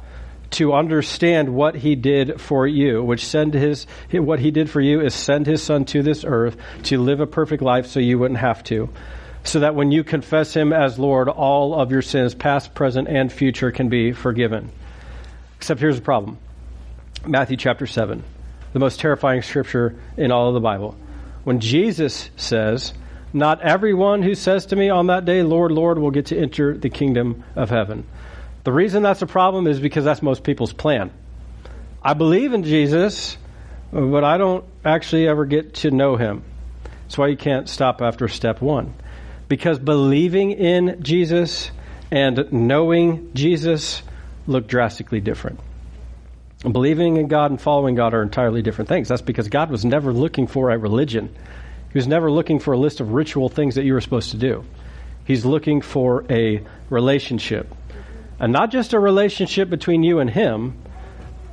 to 0.55 0.73
understand 0.73 1.49
what 1.55 1.75
he 1.75 1.97
did 1.97 2.41
for 2.41 2.67
you, 2.67 3.03
which 3.03 3.27
send 3.27 3.55
his, 3.55 3.87
what 4.13 4.39
he 4.39 4.51
did 4.51 4.71
for 4.71 4.81
you 4.81 5.01
is 5.01 5.15
send 5.15 5.47
his 5.47 5.63
son 5.63 5.85
to 5.87 6.03
this 6.03 6.25
earth 6.25 6.57
to 6.85 6.99
live 6.99 7.21
a 7.21 7.27
perfect 7.27 7.63
life 7.63 7.87
so 7.87 8.01
you 8.01 8.19
wouldn't 8.19 8.41
have 8.41 8.63
to. 8.65 8.89
So 9.43 9.61
that 9.61 9.75
when 9.75 9.91
you 9.91 10.05
confess 10.05 10.55
him 10.55 10.73
as 10.73 10.99
Lord, 10.99 11.29
all 11.29 11.75
of 11.75 11.91
your 11.91 12.03
sins, 12.03 12.35
past, 12.35 12.75
present, 12.75 13.09
and 13.09 13.33
future, 13.33 13.73
can 13.73 13.89
be 13.89 14.13
forgiven. 14.13 14.71
Except 15.57 15.81
here's 15.81 15.97
the 15.97 16.03
problem. 16.03 16.39
Matthew 17.27 17.57
chapter 17.57 17.87
7, 17.87 18.23
the 18.73 18.79
most 18.79 19.01
terrifying 19.01 19.43
scripture 19.43 19.97
in 20.17 20.31
all 20.31 20.49
of 20.49 20.55
the 20.55 20.61
Bible. 20.61 20.97
When 21.43 21.61
Jesus 21.61 22.31
says, 22.37 22.95
Not 23.33 23.61
everyone 23.61 24.23
who 24.23 24.35
says 24.35 24.67
to 24.67 24.77
me 24.77 24.89
on 24.89 25.09
that 25.09 25.25
day, 25.25 25.43
Lord, 25.43 25.73
Lord, 25.73 25.99
will 25.99 26.11
get 26.11 26.27
to 26.27 26.39
enter 26.39 26.77
the 26.77 26.91
kingdom 26.91 27.45
of 27.57 27.71
heaven. 27.71 28.07
The 28.65 28.73
reason 28.73 29.03
that's 29.03 29.23
a 29.23 29.27
problem 29.27 29.67
is 29.67 29.79
because 29.79 30.05
that's 30.05 30.23
most 30.23 30.43
people's 30.43 30.73
plan. 30.73 31.11
I 32.03 32.15
believe 32.15 32.53
in 32.53 32.65
Jesus, 32.65 33.37
but 33.93 34.25
I 34.25 34.39
don't 34.39 34.65
actually 34.85 35.29
ever 35.29 35.45
get 35.45 35.75
to 35.75 35.91
know 35.91 36.17
him. 36.17 36.43
That's 37.03 37.19
why 37.19 37.29
you 37.29 37.37
can't 37.37 37.69
stop 37.69 38.03
after 38.03 38.27
step 38.29 38.61
one. 38.61 38.95
Because 39.49 39.79
believing 39.79 40.53
in 40.53 41.03
Jesus 41.03 41.71
and 42.11 42.51
knowing 42.53 43.31
Jesus 43.35 44.03
look 44.47 44.67
drastically 44.67 45.21
different. 45.21 45.61
Believing 46.63 47.19
in 47.19 47.29
God 47.29 47.51
and 47.51 47.61
following 47.61 47.95
God 47.95 48.15
are 48.15 48.23
entirely 48.23 48.63
different 48.63 48.89
things. 48.89 49.09
That's 49.09 49.21
because 49.21 49.49
God 49.49 49.71
was 49.71 49.85
never 49.85 50.13
looking 50.13 50.47
for 50.47 50.71
a 50.71 50.79
religion. 50.79 51.35
He 51.93 51.99
was 51.99 52.07
never 52.07 52.31
looking 52.31 52.59
for 52.59 52.73
a 52.73 52.79
list 52.79 53.01
of 53.01 53.13
ritual 53.13 53.51
things 53.51 53.75
that 53.75 53.85
you 53.85 53.93
were 53.93 54.01
supposed 54.01 54.31
to 54.31 54.39
do. 54.39 54.65
He's 55.27 55.45
looking 55.45 55.83
for 55.83 56.25
a 56.31 56.63
relationship. 56.89 57.75
And 58.45 58.53
not 58.53 58.71
just 58.71 58.93
a 58.93 58.99
relationship 58.99 59.71
between 59.71 60.03
you 60.03 60.19
and 60.19 60.29
Him, 60.29 60.77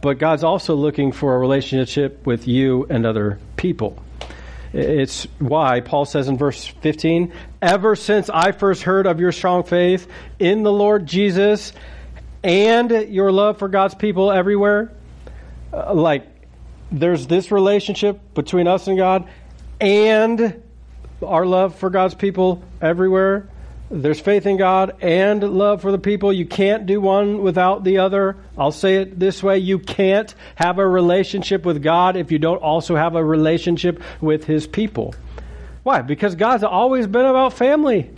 but 0.01 0.19
God's 0.19 0.43
also 0.43 0.75
looking 0.75 1.13
for 1.13 1.33
a 1.33 1.39
relationship 1.39 2.25
with 2.25 2.49
you 2.49 2.85
and 2.89 3.05
other 3.05 3.39
people. 3.55 3.97
It's 4.73 5.25
why 5.39 5.79
Paul 5.79 6.03
says 6.03 6.27
in 6.27 6.37
verse 6.37 6.67
15, 6.67 7.31
Ever 7.61 7.95
since 7.95 8.29
I 8.29 8.51
first 8.51 8.83
heard 8.83 9.07
of 9.07 9.21
your 9.21 9.31
strong 9.31 9.63
faith 9.63 10.05
in 10.37 10.63
the 10.63 10.71
Lord 10.73 11.05
Jesus 11.05 11.71
and 12.43 12.91
your 12.91 13.31
love 13.31 13.57
for 13.57 13.69
God's 13.69 13.95
people 13.95 14.29
everywhere, 14.29 14.91
uh, 15.71 15.93
like 15.93 16.27
there's 16.91 17.25
this 17.25 17.53
relationship 17.53 18.19
between 18.33 18.67
us 18.67 18.87
and 18.87 18.97
God 18.97 19.29
and 19.79 20.61
our 21.25 21.45
love 21.45 21.73
for 21.75 21.89
God's 21.89 22.15
people 22.15 22.61
everywhere. 22.81 23.47
There's 23.93 24.21
faith 24.21 24.45
in 24.45 24.55
God 24.55 24.95
and 25.01 25.43
love 25.43 25.81
for 25.81 25.91
the 25.91 25.97
people. 25.97 26.31
You 26.31 26.45
can't 26.45 26.85
do 26.85 27.01
one 27.01 27.41
without 27.41 27.83
the 27.83 27.97
other. 27.97 28.37
I'll 28.57 28.71
say 28.71 28.95
it 28.95 29.19
this 29.19 29.43
way. 29.43 29.57
You 29.57 29.79
can't 29.79 30.33
have 30.55 30.79
a 30.79 30.87
relationship 30.87 31.65
with 31.65 31.83
God 31.83 32.15
if 32.15 32.31
you 32.31 32.39
don't 32.39 32.61
also 32.61 32.95
have 32.95 33.15
a 33.15 33.23
relationship 33.23 34.01
with 34.21 34.45
His 34.45 34.65
people. 34.65 35.13
Why? 35.83 36.03
Because 36.03 36.35
God's 36.35 36.63
always 36.63 37.05
been 37.05 37.25
about 37.25 37.51
family. 37.51 38.09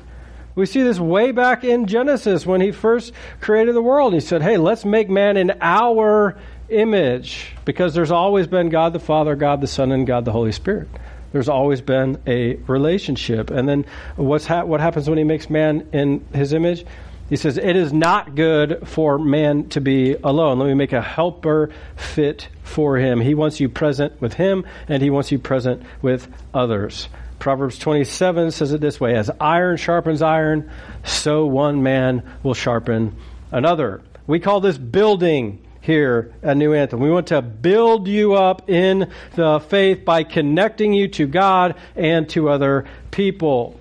We 0.54 0.68
see 0.68 0.84
this 0.84 1.00
way 1.00 1.32
back 1.32 1.64
in 1.64 1.88
Genesis 1.88 2.46
when 2.46 2.62
He 2.62 2.72
first 2.72 3.12
created 3.42 3.74
the 3.74 3.82
world. 3.82 4.14
He 4.14 4.20
said, 4.20 4.44
Hey, 4.44 4.58
let's 4.58 4.86
make 4.86 5.10
man 5.10 5.38
in 5.38 5.54
our 5.60 6.38
image. 6.70 7.52
Because 7.66 7.96
there's 7.96 8.12
always 8.12 8.46
been 8.46 8.70
God 8.70 8.94
the 8.94 9.00
Father, 9.00 9.36
God 9.36 9.60
the 9.60 9.68
Son, 9.68 9.92
and 9.92 10.06
God 10.06 10.24
the 10.24 10.32
Holy 10.32 10.52
Spirit. 10.52 10.88
There's 11.34 11.50
always 11.50 11.82
been 11.82 12.22
a 12.26 12.56
relationship. 12.68 13.50
And 13.50 13.68
then 13.68 13.86
what's 14.16 14.46
ha- 14.46 14.64
what 14.64 14.80
happens 14.80 15.10
when 15.10 15.18
he 15.18 15.24
makes 15.24 15.50
man 15.50 15.90
in 15.92 16.24
his 16.34 16.54
image? 16.54 16.86
He 17.28 17.36
says, 17.38 17.58
It 17.58 17.76
is 17.76 17.92
not 17.92 18.36
good 18.36 18.88
for 18.88 19.18
man 19.18 19.70
to 19.70 19.82
be 19.82 20.14
alone. 20.14 20.60
Let 20.60 20.68
me 20.68 20.76
make 20.76 20.94
a 20.94 21.02
helper 21.02 21.72
fit 21.96 22.48
for 22.62 22.98
him. 22.98 23.20
He 23.20 23.34
wants 23.34 23.60
you 23.60 23.68
present 23.68 24.22
with 24.22 24.36
him, 24.36 24.66
and 24.88 25.02
he 25.02 25.10
wants 25.10 25.32
you 25.32 25.40
present 25.40 25.82
with 26.04 26.28
others. 26.54 27.10
Proverbs 27.40 27.80
27 27.80 28.52
says 28.52 28.72
it 28.72 28.80
this 28.80 29.00
way 29.00 29.16
As 29.16 29.32
iron 29.42 29.78
sharpens 29.78 30.22
iron, 30.22 30.70
so 31.04 31.48
one 31.48 31.82
man 31.82 32.24
will 32.44 32.54
sharpen 32.54 33.16
another. 33.52 34.04
We 34.28 34.40
call 34.40 34.62
this 34.62 34.78
building 34.78 35.63
here 35.84 36.34
at 36.42 36.56
New 36.56 36.74
Anthem. 36.74 37.02
We 37.02 37.12
want 37.12 37.28
to 37.28 37.42
build 37.42 38.08
you 38.08 38.36
up 38.36 38.70
in 38.70 39.12
the 39.36 39.60
faith 39.60 40.06
by 40.06 40.24
connecting 40.24 40.94
you 40.94 41.10
to 41.10 41.28
God 41.28 41.76
and 41.98 42.30
to 42.30 42.48
other 42.48 42.88
people. 43.12 43.78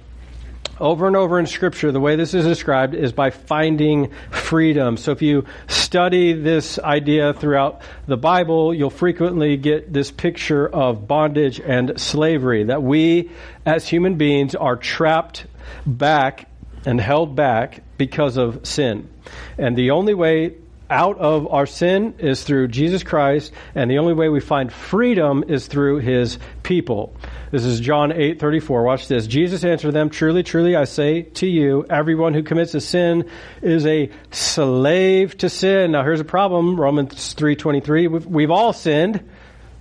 Over 0.80 1.06
and 1.06 1.14
over 1.14 1.38
in 1.38 1.46
Scripture, 1.46 1.92
the 1.92 2.00
way 2.00 2.16
this 2.16 2.34
is 2.34 2.44
described 2.44 2.94
is 2.94 3.12
by 3.12 3.30
finding 3.30 4.10
freedom. 4.32 4.96
So 4.96 5.12
if 5.12 5.22
you 5.22 5.46
study 5.68 6.32
this 6.32 6.76
idea 6.80 7.34
throughout 7.34 7.82
the 8.08 8.16
Bible, 8.16 8.74
you'll 8.74 8.90
frequently 8.90 9.56
get 9.56 9.92
this 9.92 10.10
picture 10.10 10.68
of 10.68 11.06
bondage 11.06 11.60
and 11.60 12.00
slavery, 12.00 12.64
that 12.64 12.82
we 12.82 13.30
as 13.64 13.86
human 13.86 14.16
beings 14.16 14.56
are 14.56 14.74
trapped 14.74 15.46
back 15.86 16.48
and 16.84 17.00
held 17.00 17.36
back 17.36 17.84
because 17.96 18.36
of 18.36 18.66
sin. 18.66 19.08
And 19.56 19.76
the 19.76 19.92
only 19.92 20.14
way 20.14 20.56
out 20.92 21.18
of 21.18 21.48
our 21.48 21.64
sin 21.64 22.14
is 22.18 22.44
through 22.44 22.68
Jesus 22.68 23.02
Christ, 23.02 23.50
and 23.74 23.90
the 23.90 23.98
only 23.98 24.12
way 24.12 24.28
we 24.28 24.40
find 24.40 24.70
freedom 24.70 25.42
is 25.48 25.66
through 25.66 25.98
his 25.98 26.38
people. 26.62 27.16
This 27.50 27.64
is 27.64 27.80
John 27.80 28.12
8 28.12 28.38
34. 28.38 28.84
Watch 28.84 29.08
this. 29.08 29.26
Jesus 29.26 29.64
answered 29.64 29.92
them, 29.92 30.10
Truly, 30.10 30.42
truly, 30.42 30.76
I 30.76 30.84
say 30.84 31.22
to 31.22 31.46
you, 31.46 31.86
everyone 31.88 32.34
who 32.34 32.42
commits 32.42 32.74
a 32.74 32.80
sin 32.80 33.28
is 33.62 33.86
a 33.86 34.10
slave 34.30 35.36
to 35.38 35.48
sin. 35.48 35.92
Now 35.92 36.04
here's 36.04 36.20
a 36.20 36.24
problem. 36.24 36.78
Romans 36.78 37.32
3 37.32 37.56
23. 37.56 38.08
We've, 38.08 38.26
we've 38.26 38.50
all 38.50 38.74
sinned, 38.74 39.26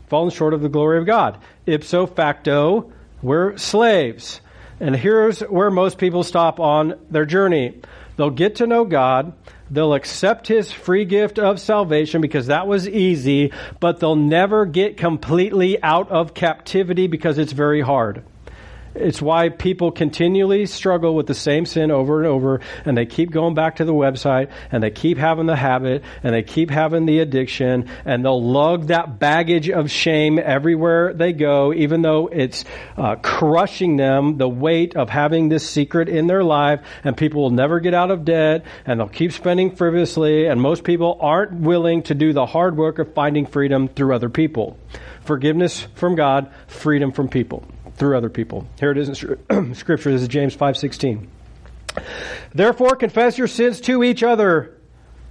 fallen 0.08 0.32
short 0.32 0.54
of 0.54 0.62
the 0.62 0.70
glory 0.70 0.98
of 0.98 1.06
God. 1.06 1.40
Ipso 1.66 2.08
facto, 2.08 2.92
we're 3.22 3.58
slaves. 3.58 4.40
And 4.80 4.96
here's 4.96 5.42
where 5.42 5.70
most 5.70 5.98
people 5.98 6.24
stop 6.24 6.60
on 6.60 6.98
their 7.12 7.26
journey. 7.26 7.82
They'll 8.16 8.30
get 8.30 8.56
to 8.56 8.68
know 8.68 8.86
God. 8.86 9.34
They'll 9.72 9.94
accept 9.94 10.48
his 10.48 10.70
free 10.70 11.06
gift 11.06 11.40
of 11.40 11.58
salvation 11.58 12.20
because 12.20 12.48
that 12.48 12.68
was 12.68 12.90
easy, 12.90 13.54
but 13.80 14.02
they'll 14.02 14.18
never 14.18 14.66
get 14.66 14.98
completely 14.98 15.82
out 15.82 16.12
of 16.12 16.34
captivity 16.34 17.08
because 17.08 17.38
it's 17.38 17.54
very 17.54 17.80
hard. 17.80 18.22
It's 18.94 19.22
why 19.22 19.50
people 19.50 19.92
continually 19.92 20.66
struggle 20.66 21.16
with 21.16 21.28
the 21.28 21.34
same 21.34 21.66
sin 21.66 21.92
over 21.92 22.20
and 22.20 22.28
over, 22.28 22.60
and 22.84 22.98
they 22.98 23.06
keep 23.06 23.32
going 23.32 23.54
back 23.54 23.78
to 23.78 23.86
the 23.86 23.94
website, 23.94 24.50
and 24.70 24.84
they 24.84 24.92
keep 24.92 25.18
having 25.18 25.46
the 25.46 25.56
habit, 25.56 26.04
and 26.24 26.36
they 26.36 26.44
keep 26.44 26.70
having 26.70 27.06
the 27.06 27.20
addiction, 27.20 27.88
and 28.04 28.26
they'll 28.26 28.44
lug 28.44 28.88
that 28.88 29.18
baggage 29.18 29.70
of 29.70 29.90
shame 29.90 30.40
everywhere 30.40 31.14
they 31.14 31.32
go, 31.32 31.74
even 31.74 32.02
though 32.02 32.28
it's 32.28 32.66
uh, 32.98 33.16
crushing 33.16 33.96
them, 33.96 34.38
the 34.38 34.50
weight 34.50 34.98
of 34.98 35.10
having 35.10 35.48
this 35.48 35.70
secret 35.70 36.10
in 36.10 36.28
their 36.28 36.44
life, 36.44 36.82
and 37.06 37.16
people 37.16 37.44
will 37.44 37.50
never 37.50 37.80
get 37.80 37.94
out 37.94 38.12
of 38.12 38.26
debt, 38.26 38.66
and 38.86 39.00
they'll 39.00 39.08
keep 39.08 39.32
spending 39.32 39.74
frivolously, 39.74 40.48
and 40.48 40.62
most 40.62 40.84
people 40.84 41.18
aren't 41.22 41.54
willing 41.54 42.04
to 42.04 42.14
do 42.14 42.34
the 42.34 42.46
hard 42.46 42.76
work 42.76 43.00
of 43.00 43.14
finding 43.14 43.46
freedom 43.46 43.88
through 43.88 44.14
other 44.14 44.30
people. 44.30 44.78
Forgiveness 45.22 45.88
from 45.96 46.16
God, 46.16 46.52
freedom 46.68 47.14
from 47.14 47.30
people 47.30 47.66
through 47.96 48.18
other 48.18 48.30
people. 48.30 48.68
Here 48.80 48.92
it 48.92 48.98
is 48.98 49.10
in 49.50 49.76
Scripture. 49.76 50.12
This 50.12 50.22
is 50.22 50.28
James 50.28 50.56
5.16. 50.56 51.28
Therefore 52.54 52.96
confess 52.96 53.38
your 53.38 53.48
sins 53.48 53.82
to 53.82 54.04
each 54.04 54.24
other 54.24 54.78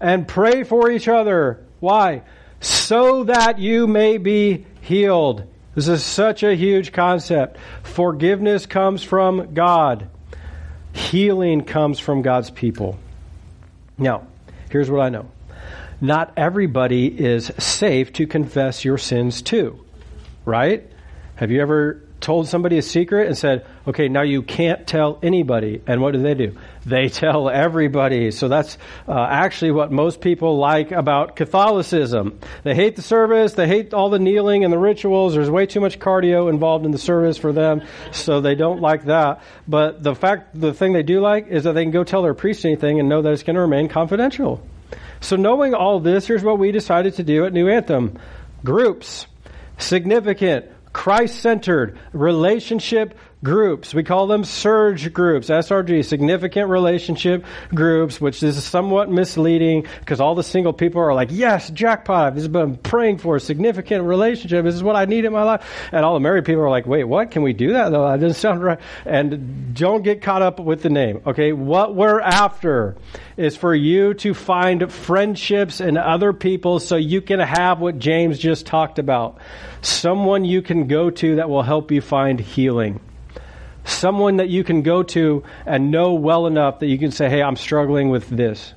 and 0.00 0.26
pray 0.26 0.64
for 0.64 0.90
each 0.90 1.08
other. 1.08 1.64
Why? 1.80 2.22
So 2.60 3.24
that 3.24 3.58
you 3.58 3.86
may 3.86 4.18
be 4.18 4.66
healed. 4.82 5.44
This 5.74 5.88
is 5.88 6.04
such 6.04 6.42
a 6.42 6.54
huge 6.54 6.92
concept. 6.92 7.58
Forgiveness 7.82 8.66
comes 8.66 9.02
from 9.02 9.54
God. 9.54 10.08
Healing 10.92 11.64
comes 11.64 11.98
from 11.98 12.22
God's 12.22 12.50
people. 12.50 12.98
Now, 13.96 14.26
here's 14.70 14.90
what 14.90 15.00
I 15.00 15.08
know. 15.10 15.30
Not 16.00 16.32
everybody 16.36 17.06
is 17.06 17.52
safe 17.58 18.12
to 18.14 18.26
confess 18.26 18.84
your 18.84 18.98
sins 18.98 19.42
to, 19.42 19.84
right? 20.44 20.90
Have 21.36 21.50
you 21.50 21.60
ever 21.60 22.02
told 22.20 22.48
somebody 22.48 22.78
a 22.78 22.82
secret 22.82 23.26
and 23.26 23.36
said, 23.36 23.66
okay, 23.86 24.08
now 24.08 24.22
you 24.22 24.42
can't 24.42 24.86
tell 24.86 25.18
anybody. 25.22 25.82
And 25.86 26.00
what 26.00 26.12
do 26.12 26.22
they 26.22 26.34
do? 26.34 26.56
They 26.84 27.08
tell 27.10 27.48
everybody. 27.48 28.30
So 28.30 28.48
that's 28.48 28.76
uh, 29.08 29.26
actually 29.28 29.72
what 29.72 29.90
most 29.90 30.20
people 30.20 30.58
like 30.58 30.92
about 30.92 31.36
Catholicism. 31.36 32.38
They 32.62 32.74
hate 32.74 32.96
the 32.96 33.02
service, 33.02 33.54
they 33.54 33.66
hate 33.66 33.94
all 33.94 34.10
the 34.10 34.18
kneeling 34.18 34.64
and 34.64 34.72
the 34.72 34.78
rituals. 34.78 35.34
There's 35.34 35.50
way 35.50 35.66
too 35.66 35.80
much 35.80 35.98
cardio 35.98 36.50
involved 36.50 36.84
in 36.84 36.92
the 36.92 36.98
service 36.98 37.38
for 37.38 37.52
them, 37.52 37.82
so 38.12 38.40
they 38.40 38.54
don't 38.54 38.80
like 38.80 39.06
that. 39.06 39.42
But 39.66 40.02
the 40.02 40.14
fact, 40.14 40.58
the 40.58 40.74
thing 40.74 40.92
they 40.92 41.02
do 41.02 41.20
like 41.20 41.48
is 41.48 41.64
that 41.64 41.72
they 41.72 41.84
can 41.84 41.90
go 41.90 42.04
tell 42.04 42.22
their 42.22 42.34
priest 42.34 42.64
anything 42.64 43.00
and 43.00 43.08
know 43.08 43.22
that 43.22 43.32
it's 43.32 43.42
going 43.42 43.56
to 43.56 43.62
remain 43.62 43.88
confidential. 43.88 44.66
So 45.20 45.36
knowing 45.36 45.74
all 45.74 46.00
this, 46.00 46.26
here's 46.26 46.42
what 46.42 46.58
we 46.58 46.72
decided 46.72 47.14
to 47.14 47.22
do 47.22 47.44
at 47.44 47.52
New 47.52 47.68
Anthem. 47.68 48.18
Groups. 48.64 49.26
Significant 49.78 50.66
Christ 50.92 51.40
centered, 51.40 51.98
relationship 52.12 53.16
groups. 53.42 53.94
We 53.94 54.02
call 54.02 54.26
them 54.26 54.44
surge 54.44 55.12
groups, 55.12 55.48
SRG, 55.48 56.04
significant 56.04 56.68
relationship 56.68 57.44
groups, 57.74 58.20
which 58.20 58.42
is 58.42 58.62
somewhat 58.62 59.10
misleading 59.10 59.86
because 60.00 60.20
all 60.20 60.34
the 60.34 60.42
single 60.42 60.72
people 60.72 61.00
are 61.00 61.14
like, 61.14 61.28
yes, 61.32 61.70
jackpot. 61.70 62.34
This 62.34 62.42
has 62.42 62.48
been 62.48 62.76
praying 62.76 63.18
for 63.18 63.36
a 63.36 63.40
significant 63.40 64.04
relationship. 64.04 64.64
This 64.64 64.74
is 64.74 64.82
what 64.82 64.96
I 64.96 65.06
need 65.06 65.24
in 65.24 65.32
my 65.32 65.42
life. 65.42 65.66
And 65.92 66.04
all 66.04 66.14
the 66.14 66.20
married 66.20 66.44
people 66.44 66.62
are 66.62 66.70
like, 66.70 66.86
wait, 66.86 67.04
what? 67.04 67.30
Can 67.30 67.42
we 67.42 67.52
do 67.52 67.72
that? 67.72 67.92
No, 67.92 68.08
that 68.10 68.20
doesn't 68.20 68.40
sound 68.40 68.62
right. 68.62 68.78
And 69.06 69.74
don't 69.74 70.02
get 70.02 70.20
caught 70.20 70.42
up 70.42 70.60
with 70.60 70.82
the 70.82 70.90
name. 70.90 71.22
Okay. 71.26 71.52
What 71.52 71.94
we're 71.94 72.20
after 72.20 72.96
is 73.38 73.56
for 73.56 73.74
you 73.74 74.12
to 74.14 74.34
find 74.34 74.92
friendships 74.92 75.80
and 75.80 75.96
other 75.96 76.34
people 76.34 76.78
so 76.78 76.96
you 76.96 77.22
can 77.22 77.40
have 77.40 77.80
what 77.80 77.98
James 77.98 78.38
just 78.38 78.66
talked 78.66 78.98
about. 78.98 79.38
Someone 79.80 80.44
you 80.44 80.60
can 80.60 80.88
go 80.88 81.08
to 81.08 81.36
that 81.36 81.48
will 81.48 81.62
help 81.62 81.90
you 81.90 82.02
find 82.02 82.38
healing 82.38 83.00
someone 83.84 84.36
that 84.36 84.48
you 84.48 84.64
can 84.64 84.82
go 84.82 85.02
to 85.02 85.44
and 85.66 85.90
know 85.90 86.14
well 86.14 86.46
enough 86.46 86.80
that 86.80 86.86
you 86.86 86.98
can 86.98 87.10
say, 87.10 87.28
hey, 87.28 87.42
I'm 87.42 87.56
struggling 87.56 88.10
with 88.10 88.28
this. 88.28 88.74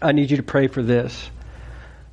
I 0.00 0.12
need 0.12 0.30
you 0.30 0.36
to 0.38 0.42
pray 0.42 0.66
for 0.66 0.82
this. 0.82 1.30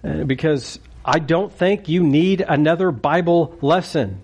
Uh, 0.03 0.23
because 0.23 0.79
I 1.05 1.19
don't 1.19 1.51
think 1.51 1.89
you 1.89 2.03
need 2.03 2.41
another 2.41 2.91
Bible 2.91 3.57
lesson. 3.61 4.21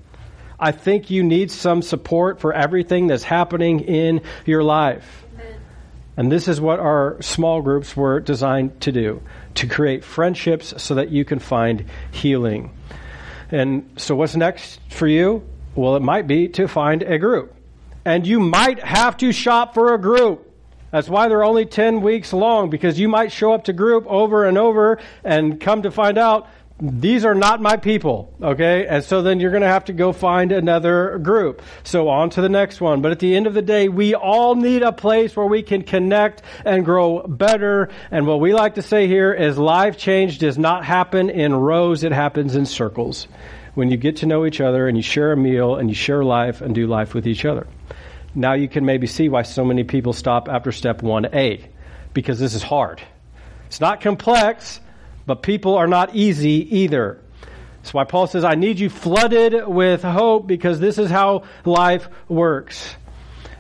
I 0.60 0.72
think 0.72 1.10
you 1.10 1.24
need 1.24 1.52
some 1.52 1.82
support 1.82 2.40
for 2.40 2.54
everything 2.54 3.08
that's 3.08 3.24
happening 3.24 3.82
in 3.82 4.22
your 4.46 4.64
life. 4.64 5.26
Amen. 5.36 5.60
And 6.18 6.32
this 6.32 6.48
is 6.48 6.60
what 6.60 6.80
our 6.80 7.22
small 7.22 7.62
groups 7.62 7.96
were 7.96 8.20
designed 8.20 8.82
to 8.82 8.92
do 8.92 9.22
to 9.56 9.68
create 9.68 10.04
friendships 10.04 10.74
so 10.82 10.96
that 10.96 11.10
you 11.10 11.26
can 11.26 11.40
find 11.40 11.86
healing. 12.12 12.72
And 13.52 13.90
so, 13.98 14.16
what's 14.16 14.36
next 14.36 14.80
for 14.90 15.08
you? 15.08 15.48
Well, 15.76 15.96
it 15.96 16.02
might 16.02 16.28
be 16.28 16.48
to 16.50 16.68
find 16.68 17.04
a 17.04 17.18
group 17.18 17.57
and 18.08 18.26
you 18.26 18.40
might 18.40 18.80
have 18.80 19.18
to 19.18 19.34
shop 19.34 19.74
for 19.74 19.94
a 19.94 19.98
group. 19.98 20.50
That's 20.92 21.10
why 21.10 21.28
they're 21.28 21.44
only 21.44 21.66
10 21.66 22.00
weeks 22.00 22.32
long, 22.32 22.70
because 22.70 22.98
you 22.98 23.10
might 23.10 23.34
show 23.34 23.52
up 23.52 23.66
to 23.66 23.74
group 23.74 24.08
over 24.08 24.46
and 24.46 24.58
over 24.58 25.00
and 25.26 25.60
come 25.60 25.82
to 25.82 25.92
find 25.92 26.18
out 26.18 26.48
these 26.80 27.26
are 27.26 27.36
not 27.36 27.62
my 27.62 27.76
people, 27.76 28.34
okay? 28.42 28.88
And 28.88 29.04
so 29.04 29.22
then 29.22 29.42
you're 29.42 29.52
going 29.52 29.64
to 29.64 29.68
have 29.68 29.86
to 29.86 29.94
go 29.94 30.14
find 30.14 30.54
another 30.54 31.18
group. 31.18 31.62
So 31.84 32.08
on 32.08 32.30
to 32.30 32.42
the 32.42 32.48
next 32.48 32.80
one. 32.80 33.02
But 33.02 33.12
at 33.12 33.20
the 33.20 33.36
end 33.36 33.46
of 33.46 33.54
the 33.54 33.62
day, 33.62 33.90
we 33.90 34.16
all 34.16 34.56
need 34.56 34.84
a 34.84 34.94
place 34.94 35.36
where 35.36 35.48
we 35.48 35.62
can 35.62 35.82
connect 35.82 36.44
and 36.64 36.86
grow 36.86 37.24
better. 37.28 37.90
And 38.10 38.26
what 38.26 38.40
we 38.40 38.54
like 38.54 38.76
to 38.76 38.82
say 38.82 39.08
here 39.08 39.34
is 39.34 39.58
life 39.58 39.98
change 39.98 40.40
does 40.40 40.58
not 40.58 40.86
happen 40.86 41.30
in 41.30 41.54
rows, 41.54 42.06
it 42.06 42.14
happens 42.14 42.56
in 42.56 42.68
circles. 42.68 43.28
When 43.74 43.92
you 43.92 43.98
get 43.98 44.18
to 44.18 44.28
know 44.28 44.46
each 44.46 44.62
other 44.62 44.88
and 44.88 44.96
you 44.96 45.04
share 45.04 45.34
a 45.34 45.38
meal 45.38 45.76
and 45.76 45.90
you 45.90 45.96
share 45.96 46.24
life 46.24 46.62
and 46.62 46.74
do 46.74 46.88
life 46.88 47.14
with 47.14 47.28
each 47.28 47.44
other 47.44 47.68
now 48.38 48.54
you 48.54 48.70
can 48.70 48.86
maybe 48.86 49.08
see 49.08 49.30
why 49.30 49.42
so 49.42 49.66
many 49.66 49.84
people 49.84 50.14
stop 50.14 50.48
after 50.48 50.72
step 50.72 51.02
1A, 51.02 51.66
because 52.14 52.40
this 52.40 52.54
is 52.54 52.62
hard. 52.62 53.02
It's 53.66 53.82
not 53.82 54.00
complex, 54.00 54.80
but 55.26 55.42
people 55.42 55.76
are 55.76 55.88
not 55.88 56.16
easy 56.16 56.78
either. 56.78 57.20
That's 57.82 57.94
why 57.94 58.04
Paul 58.04 58.28
says, 58.28 58.44
I 58.44 58.54
need 58.54 58.80
you 58.80 58.90
flooded 58.90 59.68
with 59.68 60.04
hope 60.04 60.46
because 60.46 60.80
this 60.80 61.00
is 61.00 61.10
how 61.10 61.46
life 61.66 62.10
works. 62.30 62.96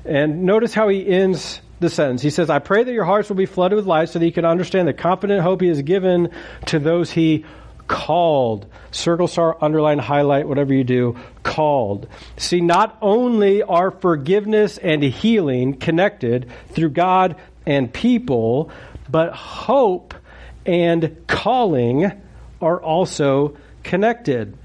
And 0.05 0.43
notice 0.43 0.73
how 0.73 0.89
he 0.89 1.07
ends 1.07 1.59
the 1.79 1.89
sentence. 1.89 2.21
He 2.21 2.29
says, 2.29 2.49
I 2.49 2.59
pray 2.59 2.83
that 2.83 2.93
your 2.93 3.05
hearts 3.05 3.29
will 3.29 3.35
be 3.35 3.45
flooded 3.45 3.75
with 3.75 3.85
light 3.85 4.09
so 4.09 4.19
that 4.19 4.25
you 4.25 4.31
can 4.31 4.45
understand 4.45 4.87
the 4.87 4.93
confident 4.93 5.41
hope 5.41 5.61
he 5.61 5.69
has 5.69 5.81
given 5.81 6.29
to 6.67 6.77
those 6.77 7.09
he 7.09 7.45
called. 7.87 8.65
Circle 8.91 9.27
star, 9.27 9.57
underline, 9.61 9.99
highlight, 9.99 10.47
whatever 10.47 10.73
you 10.73 10.83
do, 10.83 11.17
called. 11.43 12.07
See, 12.37 12.61
not 12.61 12.97
only 13.01 13.63
are 13.63 13.91
forgiveness 13.91 14.77
and 14.77 15.03
healing 15.03 15.75
connected 15.75 16.49
through 16.69 16.89
God 16.89 17.35
and 17.65 17.91
people, 17.91 18.71
but 19.09 19.33
hope 19.33 20.13
and 20.65 21.15
calling 21.27 22.11
are 22.61 22.81
also 22.81 23.57
connected. 23.83 24.57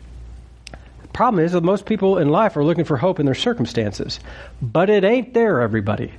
The 1.03 1.09
problem 1.09 1.45
is 1.45 1.53
that 1.53 1.63
most 1.63 1.87
people 1.87 2.19
in 2.19 2.29
life 2.29 2.57
are 2.57 2.65
looking 2.65 2.85
for 2.85 2.97
hope 2.97 3.21
in 3.21 3.27
their 3.27 3.35
circumstances, 3.35 4.19
but 4.61 4.91
it 4.91 5.05
ain't 5.05 5.35
there, 5.35 5.61
everybody. 5.61 6.13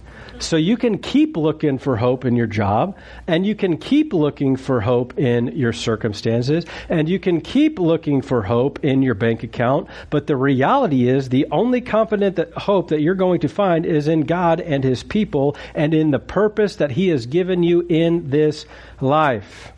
So 0.43 0.57
you 0.57 0.75
can 0.75 0.97
keep 0.97 1.37
looking 1.37 1.77
for 1.77 1.95
hope 1.95 2.25
in 2.25 2.35
your 2.35 2.47
job, 2.47 2.97
and 3.27 3.45
you 3.45 3.55
can 3.55 3.77
keep 3.77 4.11
looking 4.11 4.57
for 4.57 4.81
hope 4.81 5.17
in 5.17 5.47
your 5.47 5.71
circumstances, 5.71 6.65
and 6.89 7.07
you 7.07 7.17
can 7.17 7.39
keep 7.39 7.79
looking 7.79 8.21
for 8.21 8.41
hope 8.41 8.83
in 8.83 9.01
your 9.01 9.15
bank 9.15 9.43
account. 9.43 9.87
But 10.09 10.27
the 10.27 10.35
reality 10.35 11.07
is, 11.07 11.29
the 11.29 11.47
only 11.49 11.79
confident 11.79 12.35
that 12.35 12.51
hope 12.53 12.89
that 12.89 12.99
you're 12.99 13.15
going 13.15 13.39
to 13.39 13.47
find 13.47 13.85
is 13.85 14.09
in 14.09 14.21
God 14.21 14.59
and 14.59 14.83
His 14.83 15.01
people, 15.01 15.55
and 15.73 15.93
in 15.93 16.11
the 16.11 16.19
purpose 16.19 16.75
that 16.75 16.91
He 16.91 17.07
has 17.07 17.25
given 17.25 17.63
you 17.63 17.85
in 17.87 18.29
this 18.29 18.65
life. 18.99 19.71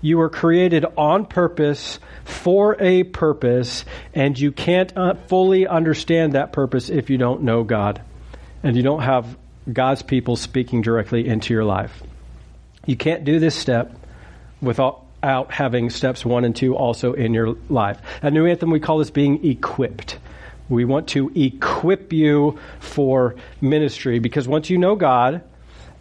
You 0.00 0.18
were 0.18 0.30
created 0.30 0.84
on 0.96 1.26
purpose 1.26 1.98
for 2.24 2.80
a 2.80 3.02
purpose, 3.02 3.84
and 4.14 4.38
you 4.38 4.52
can't 4.52 4.96
uh, 4.96 5.14
fully 5.26 5.66
understand 5.66 6.34
that 6.34 6.52
purpose 6.52 6.88
if 6.88 7.10
you 7.10 7.18
don't 7.18 7.42
know 7.42 7.64
God 7.64 8.00
and 8.62 8.76
you 8.76 8.82
don't 8.82 9.02
have 9.02 9.36
God's 9.72 10.02
people 10.02 10.36
speaking 10.36 10.82
directly 10.82 11.26
into 11.26 11.52
your 11.52 11.64
life. 11.64 12.02
You 12.86 12.96
can't 12.96 13.24
do 13.24 13.40
this 13.40 13.54
step 13.54 13.92
without 14.60 15.04
having 15.50 15.90
steps 15.90 16.24
one 16.24 16.44
and 16.44 16.54
two 16.54 16.76
also 16.76 17.12
in 17.12 17.34
your 17.34 17.56
life. 17.68 18.00
At 18.22 18.32
New 18.32 18.46
Anthem, 18.46 18.70
we 18.70 18.80
call 18.80 18.98
this 18.98 19.10
being 19.10 19.44
equipped. 19.44 20.18
We 20.68 20.84
want 20.84 21.08
to 21.08 21.30
equip 21.34 22.12
you 22.12 22.58
for 22.80 23.36
ministry 23.60 24.18
because 24.18 24.48
once 24.48 24.70
you 24.70 24.78
know 24.78 24.96
God 24.96 25.42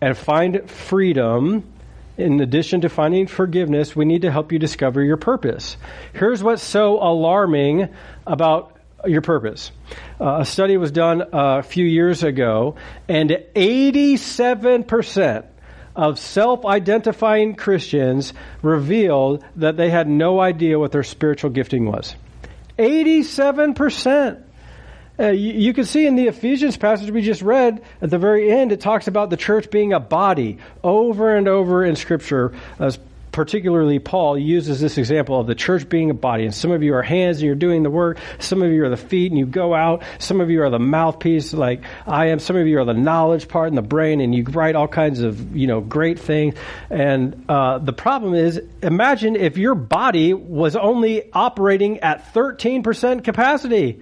and 0.01 0.17
find 0.17 0.69
freedom, 0.69 1.71
in 2.17 2.39
addition 2.39 2.82
to 2.82 2.89
finding 2.89 3.28
forgiveness, 3.28 3.95
we 3.95 4.06
need 4.06 4.21
to 4.23 4.32
help 4.32 4.51
you 4.51 4.60
discover 4.60 5.04
your 5.04 5.17
purpose. 5.17 5.78
Here's 6.13 6.41
what's 6.43 6.63
so 6.63 7.01
alarming 7.01 7.89
about 8.25 8.74
your 9.08 9.22
purpose. 9.22 9.72
Uh, 10.20 10.39
a 10.41 10.46
study 10.46 10.78
was 10.78 10.91
done 10.91 11.24
a 11.32 11.63
few 11.63 11.86
years 11.86 12.24
ago, 12.24 12.76
and 13.08 13.30
87% 13.56 15.46
of 15.96 16.20
self 16.20 16.65
identifying 16.65 17.56
Christians 17.56 18.34
revealed 18.62 19.46
that 19.56 19.78
they 19.78 19.89
had 19.89 20.08
no 20.08 20.39
idea 20.39 20.78
what 20.78 20.91
their 20.91 21.04
spiritual 21.04 21.50
gifting 21.52 21.86
was. 21.86 22.15
87%. 22.78 24.41
Uh, 25.18 25.28
you, 25.28 25.54
you, 25.54 25.74
can 25.74 25.86
see 25.86 26.06
in 26.06 26.18
the 26.18 26.28
Ephesians 26.28 26.76
passage 26.76 27.10
we 27.10 27.22
just 27.22 27.41
read 27.41 27.82
at 28.02 28.10
the 28.10 28.18
very 28.18 28.52
end, 28.52 28.74
it 28.74 28.82
talks 28.82 29.08
about 29.08 29.30
the 29.30 29.38
church 29.38 29.72
being 29.72 29.94
a 29.94 30.00
body 30.00 30.58
over 30.84 31.34
and 31.34 31.48
over 31.48 31.86
in 31.86 31.96
Scripture 31.96 32.54
as 32.80 33.00
particularly 33.36 34.00
Paul 34.00 34.38
uses 34.38 34.80
this 34.80 34.98
example 34.98 35.38
of 35.38 35.45
the 35.45 35.56
church 35.56 35.89
being 35.89 36.10
a 36.10 36.13
body. 36.13 36.45
And 36.45 36.56
some 36.56 36.71
of 36.71 36.82
you 36.82 36.93
are 36.95 37.02
hands 37.02 37.39
and 37.39 37.45
you're 37.45 37.54
doing 37.54 37.84
the 37.84 37.89
work. 37.89 38.17
Some 38.39 38.62
of 38.62 38.71
you 38.71 38.86
are 38.86 38.89
the 38.89 38.95
feet 38.95 39.30
and 39.30 39.38
you 39.38 39.45
go 39.45 39.76
out. 39.76 40.04
Some 40.19 40.39
of 40.39 40.50
you 40.50 40.63
are 40.63 40.69
the 40.69 40.80
mouthpiece 40.80 41.54
like 41.54 41.84
I 42.08 42.28
am. 42.28 42.39
Some 42.39 42.56
of 42.56 42.65
you 42.65 42.80
are 42.80 42.86
the 42.86 42.93
knowledge 42.93 43.50
part 43.50 43.67
and 43.67 43.78
the 43.78 43.82
brain 43.82 44.21
and 44.21 44.34
you 44.34 44.45
write 44.45 44.76
all 44.76 44.88
kinds 44.88 45.19
of, 45.19 45.54
you 45.54 45.67
know, 45.67 45.82
great 45.82 46.17
things. 46.17 46.56
And 46.89 47.43
uh, 47.50 47.80
the 47.80 47.91
problem 47.91 48.36
is, 48.36 48.62
imagine 48.82 49.36
if 49.36 49.58
your 49.58 49.76
body 49.76 50.34
was 50.34 50.78
only 50.78 51.30
operating 51.34 52.00
at 52.00 52.34
13% 52.34 53.26
capacity. 53.26 54.02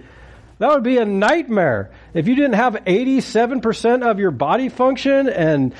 That 0.60 0.70
would 0.70 0.84
be 0.84 0.98
a 0.98 1.04
nightmare. 1.04 1.90
If 2.14 2.28
you 2.28 2.36
didn't 2.36 2.52
have 2.52 2.74
87% 2.74 4.08
of 4.08 4.20
your 4.20 4.30
body 4.30 4.68
function 4.68 5.28
and 5.28 5.74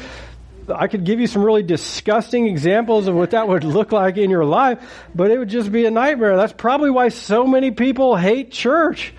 I 0.69 0.87
could 0.87 1.05
give 1.05 1.21
you 1.21 1.27
some 1.27 1.43
really 1.43 1.63
disgusting 1.63 2.47
examples 2.47 3.09
of 3.09 3.15
what 3.15 3.31
that 3.33 3.49
would 3.49 3.65
look 3.65 3.93
like 3.93 4.17
in 4.17 4.31
your 4.31 4.45
life, 4.45 4.79
but 5.15 5.31
it 5.31 5.39
would 5.39 5.49
just 5.49 5.73
be 5.73 5.87
a 5.87 5.91
nightmare. 5.91 6.37
That's 6.37 6.53
probably 6.53 6.91
why 6.91 7.09
so 7.09 7.47
many 7.47 7.71
people 7.71 8.17
hate 8.17 8.51
church 8.51 9.15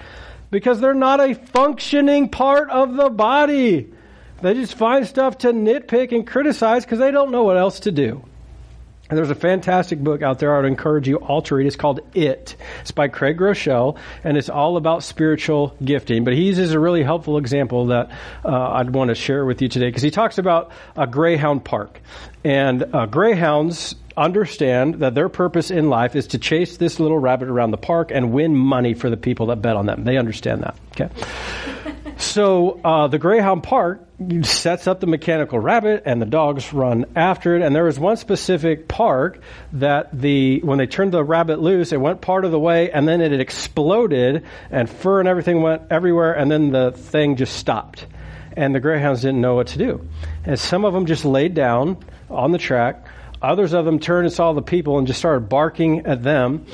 because 0.52 0.80
they're 0.80 0.94
not 0.94 1.20
a 1.20 1.34
functioning 1.34 2.30
part 2.30 2.70
of 2.70 2.96
the 2.96 3.10
body. 3.10 3.92
They 4.42 4.54
just 4.54 4.76
find 4.76 5.08
stuff 5.08 5.40
to 5.40 5.54
nitpick 5.54 6.12
and 6.12 6.26
criticize 6.26 6.86
because 6.86 7.00
they 7.00 7.12
don't 7.12 7.32
know 7.32 7.44
what 7.44 7.58
else 7.58 7.82
to 7.82 7.92
do. 7.92 8.24
And 9.08 9.18
there's 9.18 9.30
a 9.30 9.36
fantastic 9.36 10.00
book 10.00 10.24
out 10.24 10.40
there 10.40 10.56
I 10.56 10.62
would 10.62 10.66
encourage 10.66 11.08
you 11.08 11.18
all 11.18 11.44
to 11.44 11.56
read. 11.56 11.68
It's 11.68 11.76
called 11.76 12.00
It. 12.16 12.56
It's 12.82 12.90
by 12.90 13.08
Craig 13.08 13.38
Groeschel, 13.38 13.98
and 14.24 14.36
it's 14.36 14.50
all 14.50 14.78
about 14.78 15.04
spiritual 15.04 15.76
gifting. 15.84 16.24
But 16.24 16.34
he 16.34 16.46
uses 16.46 16.72
a 16.72 16.80
really 16.80 17.04
helpful 17.04 17.38
example 17.38 17.88
that 17.88 18.10
uh, 18.44 18.72
I'd 18.72 18.90
want 18.90 19.10
to 19.10 19.16
share 19.16 19.46
with 19.46 19.62
you 19.62 19.68
today 19.68 19.88
because 19.90 20.02
he 20.02 20.10
talks 20.10 20.40
about 20.40 20.72
a 20.96 21.06
greyhound 21.06 21.64
park. 21.64 22.02
And 22.44 22.84
uh, 22.96 23.06
greyhounds 23.06 23.94
understand 24.18 24.96
that 24.96 25.14
their 25.14 25.30
purpose 25.30 25.70
in 25.70 25.90
life 25.90 26.16
is 26.16 26.28
to 26.28 26.40
chase 26.40 26.78
this 26.78 27.00
little 27.00 27.20
rabbit 27.20 27.50
around 27.50 27.72
the 27.72 27.78
park 27.78 28.10
and 28.12 28.32
win 28.32 28.56
money 28.56 28.96
for 28.96 29.12
the 29.12 29.18
people 29.18 29.48
that 29.48 29.62
bet 29.62 29.76
on 29.76 29.86
them. 29.86 30.04
They 30.04 30.18
understand 30.18 30.64
that. 30.64 30.76
Okay. 31.00 32.02
So 32.18 32.80
uh, 32.84 33.08
the 33.08 33.20
Greyhound 33.20 33.64
Park 33.64 34.02
sets 34.44 34.88
up 34.88 35.02
the 35.02 35.08
mechanical 35.08 35.60
rabbit, 35.60 36.04
and 36.06 36.22
the 36.22 36.26
dogs 36.26 36.72
run 36.72 37.06
after 37.16 37.56
it. 37.56 37.62
And 37.62 37.76
there 37.76 37.84
was 37.84 38.00
one 38.00 38.16
specific 38.16 38.88
park 38.88 39.42
that 39.74 40.18
the 40.18 40.62
when 40.62 40.78
they 40.78 40.88
turned 40.88 41.12
the 41.12 41.24
rabbit 41.24 41.60
loose, 41.60 41.92
it 41.92 42.00
went 42.00 42.22
part 42.22 42.46
of 42.46 42.52
the 42.52 42.60
way, 42.60 42.90
and 42.92 43.08
then 43.08 43.20
it 43.20 43.38
exploded, 43.40 44.46
and 44.72 44.90
fur 44.90 45.20
and 45.20 45.28
everything 45.28 45.62
went 45.62 45.84
everywhere, 45.92 46.34
and 46.34 46.50
then 46.50 46.72
the 46.72 46.92
thing 46.92 47.36
just 47.36 47.58
stopped, 47.58 48.06
and 48.54 48.74
the 48.74 48.80
greyhounds 48.80 49.22
didn't 49.22 49.42
know 49.42 49.56
what 49.56 49.68
to 49.68 49.78
do, 49.78 50.08
and 50.46 50.58
some 50.58 50.86
of 50.86 50.94
them 50.94 51.06
just 51.06 51.26
laid 51.26 51.54
down 51.54 51.98
on 52.30 52.52
the 52.52 52.58
track. 52.58 53.06
Others 53.42 53.74
of 53.74 53.86
them 53.86 54.00
turned 54.00 54.26
and 54.26 54.34
saw 54.34 54.54
the 54.54 54.62
people 54.62 54.98
and 54.98 55.06
just 55.06 55.20
started 55.20 55.50
barking 55.50 56.06
at 56.08 56.24
them 56.24 56.66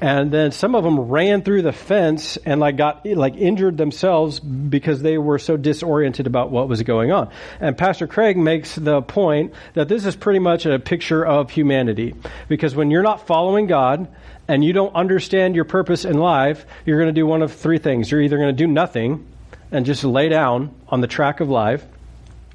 and 0.00 0.30
then 0.30 0.52
some 0.52 0.74
of 0.74 0.84
them 0.84 1.00
ran 1.00 1.42
through 1.42 1.62
the 1.62 1.72
fence 1.72 2.36
and 2.44 2.60
like 2.60 2.76
got 2.76 3.06
like 3.06 3.36
injured 3.36 3.78
themselves 3.78 4.40
because 4.40 5.00
they 5.00 5.16
were 5.16 5.38
so 5.38 5.56
disoriented 5.56 6.26
about 6.26 6.50
what 6.50 6.68
was 6.68 6.82
going 6.82 7.12
on. 7.12 7.30
And 7.60 7.78
Pastor 7.78 8.06
Craig 8.06 8.36
makes 8.36 8.74
the 8.74 9.00
point 9.00 9.54
that 9.74 9.88
this 9.88 10.04
is 10.04 10.14
pretty 10.14 10.38
much 10.38 10.66
a 10.66 10.78
picture 10.78 11.24
of 11.24 11.50
humanity 11.50 12.14
because 12.48 12.74
when 12.74 12.90
you're 12.90 13.02
not 13.02 13.26
following 13.26 13.66
God 13.66 14.08
and 14.48 14.62
you 14.62 14.72
don't 14.72 14.94
understand 14.94 15.54
your 15.54 15.64
purpose 15.64 16.04
in 16.04 16.18
life, 16.18 16.66
you're 16.84 16.98
going 16.98 17.14
to 17.14 17.18
do 17.18 17.26
one 17.26 17.42
of 17.42 17.52
three 17.52 17.78
things. 17.78 18.10
You're 18.10 18.22
either 18.22 18.36
going 18.36 18.54
to 18.54 18.64
do 18.64 18.66
nothing 18.66 19.26
and 19.70 19.86
just 19.86 20.04
lay 20.04 20.28
down 20.28 20.74
on 20.88 21.00
the 21.00 21.06
track 21.06 21.40
of 21.40 21.48
life. 21.48 21.84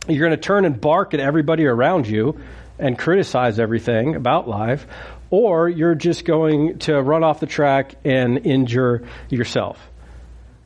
You're 0.08 0.28
going 0.28 0.38
to 0.38 0.44
turn 0.44 0.66
and 0.66 0.80
bark 0.80 1.14
at 1.14 1.20
everybody 1.20 1.66
around 1.66 2.08
you 2.08 2.40
and 2.80 2.98
criticize 2.98 3.60
everything 3.60 4.16
about 4.16 4.48
life, 4.48 4.88
or 5.32 5.68
you're 5.68 5.96
just 5.96 6.26
going 6.26 6.78
to 6.80 7.02
run 7.02 7.24
off 7.24 7.40
the 7.40 7.48
track 7.48 7.96
and 8.06 8.46
injure 8.46 9.08
yourself. 9.30 9.80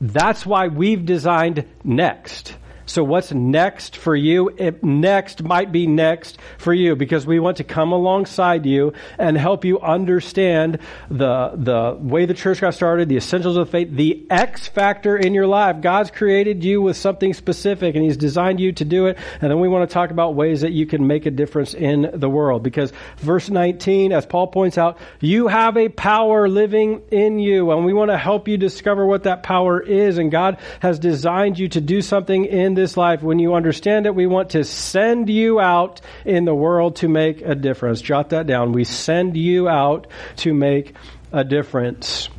That's 0.01 0.45
why 0.45 0.67
we've 0.67 1.05
designed 1.05 1.65
Next. 1.83 2.57
So 2.85 3.03
what's 3.03 3.31
next 3.31 3.97
for 3.97 4.15
you? 4.15 4.49
It, 4.49 4.83
next 4.83 5.41
might 5.41 5.71
be 5.71 5.87
next 5.87 6.37
for 6.57 6.73
you 6.73 6.95
because 6.95 7.25
we 7.25 7.39
want 7.39 7.57
to 7.57 7.63
come 7.63 7.91
alongside 7.91 8.65
you 8.65 8.93
and 9.17 9.37
help 9.37 9.65
you 9.65 9.79
understand 9.79 10.79
the, 11.09 11.51
the 11.55 11.97
way 11.99 12.25
the 12.25 12.35
church 12.35 12.61
got 12.61 12.75
started, 12.75 13.09
the 13.09 13.17
essentials 13.17 13.57
of 13.57 13.69
faith, 13.69 13.89
the 13.91 14.25
X 14.29 14.67
factor 14.67 15.17
in 15.17 15.33
your 15.33 15.47
life. 15.47 15.81
God's 15.81 16.11
created 16.11 16.63
you 16.63 16.81
with 16.81 16.95
something 16.95 17.33
specific 17.33 17.95
and 17.95 18.03
He's 18.03 18.17
designed 18.17 18.59
you 18.59 18.71
to 18.73 18.85
do 18.85 19.07
it. 19.07 19.17
And 19.41 19.49
then 19.49 19.59
we 19.59 19.67
want 19.67 19.89
to 19.89 19.93
talk 19.93 20.11
about 20.11 20.35
ways 20.35 20.61
that 20.61 20.71
you 20.71 20.85
can 20.85 21.07
make 21.07 21.25
a 21.25 21.31
difference 21.31 21.73
in 21.73 22.09
the 22.13 22.29
world 22.29 22.61
because 22.61 22.93
verse 23.17 23.49
19, 23.49 24.11
as 24.11 24.27
Paul 24.27 24.47
points 24.47 24.77
out, 24.77 24.99
you 25.19 25.47
have 25.47 25.75
a 25.75 25.89
power 25.89 26.47
living 26.47 27.01
in 27.09 27.39
you 27.39 27.71
and 27.71 27.83
we 27.83 27.93
want 27.93 28.11
to 28.11 28.17
help 28.17 28.47
you 28.47 28.57
discover 28.57 29.07
what 29.07 29.23
that 29.23 29.41
power 29.41 29.81
is. 29.81 30.19
And 30.19 30.29
God 30.29 30.59
has 30.81 30.99
designed 30.99 31.57
you 31.57 31.67
to 31.69 31.81
do 31.81 32.03
something 32.03 32.45
in 32.45 32.74
this 32.75 32.95
life, 32.97 33.21
when 33.21 33.39
you 33.39 33.55
understand 33.55 34.05
it, 34.05 34.13
we 34.13 34.27
want 34.27 34.51
to 34.51 34.63
send 34.63 35.29
you 35.29 35.59
out 35.59 36.01
in 36.25 36.45
the 36.45 36.53
world 36.53 36.97
to 36.97 37.07
make 37.07 37.41
a 37.41 37.55
difference. 37.55 38.01
Jot 38.01 38.29
that 38.29 38.47
down. 38.47 38.71
We 38.71 38.83
send 38.83 39.35
you 39.35 39.67
out 39.67 40.07
to 40.37 40.53
make 40.53 40.93
a 41.31 41.43
difference. 41.43 42.29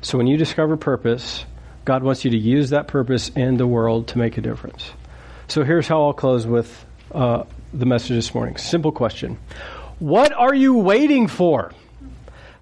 So 0.00 0.18
when 0.18 0.26
you 0.26 0.36
discover 0.36 0.76
purpose, 0.76 1.44
God 1.84 2.02
wants 2.02 2.24
you 2.24 2.30
to 2.30 2.38
use 2.38 2.70
that 2.70 2.88
purpose 2.88 3.30
in 3.30 3.56
the 3.56 3.66
world 3.66 4.08
to 4.08 4.18
make 4.18 4.38
a 4.38 4.40
difference. 4.40 4.90
So 5.48 5.64
here's 5.64 5.88
how 5.88 6.04
I'll 6.04 6.12
close 6.12 6.46
with 6.46 6.86
uh, 7.12 7.44
the 7.72 7.86
message 7.86 8.10
this 8.10 8.34
morning. 8.34 8.56
Simple 8.56 8.92
question 8.92 9.38
What 9.98 10.32
are 10.32 10.54
you 10.54 10.74
waiting 10.74 11.28
for? 11.28 11.72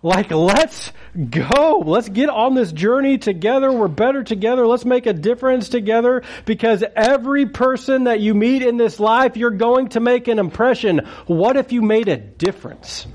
Like, 0.02 0.30
let's 0.30 0.92
go. 1.30 1.82
Let's 1.84 2.08
get 2.08 2.28
on 2.28 2.54
this 2.54 2.70
journey 2.70 3.18
together. 3.18 3.72
We're 3.72 3.88
better 3.88 4.22
together. 4.22 4.66
Let's 4.66 4.84
make 4.84 5.06
a 5.06 5.12
difference 5.12 5.68
together 5.68 6.22
because 6.44 6.84
every 6.94 7.46
person 7.46 8.04
that 8.04 8.20
you 8.20 8.34
meet 8.34 8.62
in 8.62 8.76
this 8.76 9.00
life, 9.00 9.36
you're 9.36 9.50
going 9.50 9.88
to 9.90 10.00
make 10.00 10.28
an 10.28 10.38
impression. 10.38 11.06
What 11.26 11.56
if 11.56 11.72
you 11.72 11.82
made 11.82 12.08
a 12.08 12.16
difference? 12.16 13.06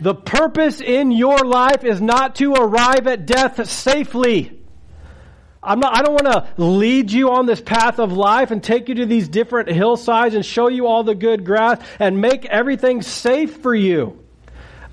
The 0.00 0.14
purpose 0.14 0.80
in 0.80 1.10
your 1.10 1.38
life 1.38 1.84
is 1.84 2.00
not 2.00 2.36
to 2.36 2.54
arrive 2.54 3.06
at 3.06 3.26
death 3.26 3.68
safely. 3.68 4.60
I'm 5.62 5.80
not, 5.80 5.96
I 5.96 6.02
don't 6.02 6.12
want 6.12 6.26
to 6.26 6.62
lead 6.62 7.10
you 7.10 7.30
on 7.30 7.46
this 7.46 7.60
path 7.60 7.98
of 7.98 8.12
life 8.12 8.50
and 8.50 8.62
take 8.62 8.88
you 8.88 8.96
to 8.96 9.06
these 9.06 9.28
different 9.28 9.70
hillsides 9.70 10.34
and 10.34 10.44
show 10.44 10.68
you 10.68 10.86
all 10.86 11.04
the 11.04 11.14
good 11.14 11.44
grass 11.44 11.80
and 11.98 12.20
make 12.20 12.44
everything 12.44 13.00
safe 13.02 13.62
for 13.62 13.74
you 13.74 14.23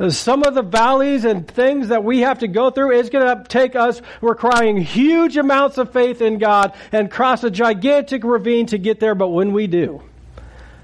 some 0.09 0.43
of 0.43 0.55
the 0.55 0.61
valleys 0.63 1.25
and 1.25 1.47
things 1.47 1.89
that 1.89 2.03
we 2.03 2.21
have 2.21 2.39
to 2.39 2.47
go 2.47 2.71
through 2.71 2.91
is 2.97 3.09
going 3.09 3.37
to 3.37 3.43
take 3.43 3.75
us 3.75 4.01
requiring 4.21 4.77
huge 4.77 5.37
amounts 5.37 5.77
of 5.77 5.91
faith 5.93 6.21
in 6.21 6.37
God 6.37 6.73
and 6.91 7.11
cross 7.11 7.43
a 7.43 7.51
gigantic 7.51 8.23
ravine 8.23 8.67
to 8.67 8.77
get 8.77 8.99
there. 8.99 9.15
But 9.15 9.29
when 9.29 9.53
we 9.53 9.67
do, 9.67 10.01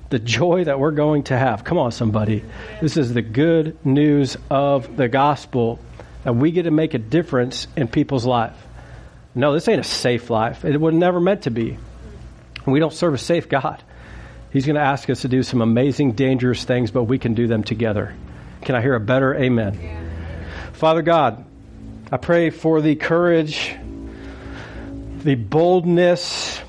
the 0.09 0.19
joy 0.19 0.63
that 0.63 0.79
we're 0.79 0.91
going 0.91 1.23
to 1.23 1.37
have. 1.37 1.63
Come 1.63 1.77
on, 1.77 1.91
somebody. 1.91 2.43
This 2.81 2.97
is 2.97 3.13
the 3.13 3.21
good 3.21 3.77
news 3.85 4.37
of 4.49 4.95
the 4.95 5.07
gospel 5.07 5.79
that 6.23 6.33
we 6.33 6.51
get 6.51 6.63
to 6.63 6.71
make 6.71 6.93
a 6.93 6.99
difference 6.99 7.67
in 7.75 7.87
people's 7.87 8.25
life. 8.25 8.55
No, 9.35 9.53
this 9.53 9.67
ain't 9.67 9.79
a 9.79 9.83
safe 9.83 10.29
life. 10.29 10.65
It 10.65 10.79
was 10.79 10.93
never 10.93 11.19
meant 11.19 11.43
to 11.43 11.51
be. 11.51 11.77
We 12.65 12.79
don't 12.79 12.93
serve 12.93 13.13
a 13.13 13.17
safe 13.17 13.47
God. 13.47 13.83
He's 14.51 14.65
going 14.65 14.75
to 14.75 14.81
ask 14.81 15.09
us 15.09 15.21
to 15.21 15.27
do 15.27 15.43
some 15.43 15.61
amazing, 15.61 16.13
dangerous 16.13 16.63
things, 16.63 16.91
but 16.91 17.03
we 17.03 17.19
can 17.19 17.33
do 17.33 17.47
them 17.47 17.63
together. 17.63 18.13
Can 18.61 18.75
I 18.75 18.81
hear 18.81 18.95
a 18.95 18.99
better 18.99 19.33
amen? 19.35 19.79
Yeah. 19.81 20.71
Father 20.73 21.01
God, 21.01 21.45
I 22.11 22.17
pray 22.17 22.49
for 22.49 22.81
the 22.81 22.95
courage, 22.95 23.75
the 25.23 25.35
boldness, 25.35 26.61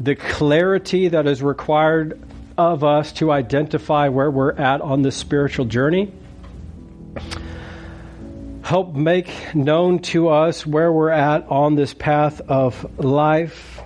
the 0.00 0.14
clarity 0.14 1.08
that 1.08 1.26
is 1.26 1.42
required 1.42 2.20
of 2.56 2.84
us 2.84 3.12
to 3.14 3.32
identify 3.32 4.08
where 4.08 4.30
we're 4.30 4.52
at 4.52 4.80
on 4.80 5.02
this 5.02 5.16
spiritual 5.16 5.64
journey. 5.64 6.12
Help 8.62 8.94
make 8.94 9.54
known 9.54 9.98
to 9.98 10.28
us 10.28 10.66
where 10.66 10.90
we're 10.90 11.10
at 11.10 11.48
on 11.48 11.74
this 11.74 11.92
path 11.92 12.40
of 12.42 12.98
life. 12.98 13.82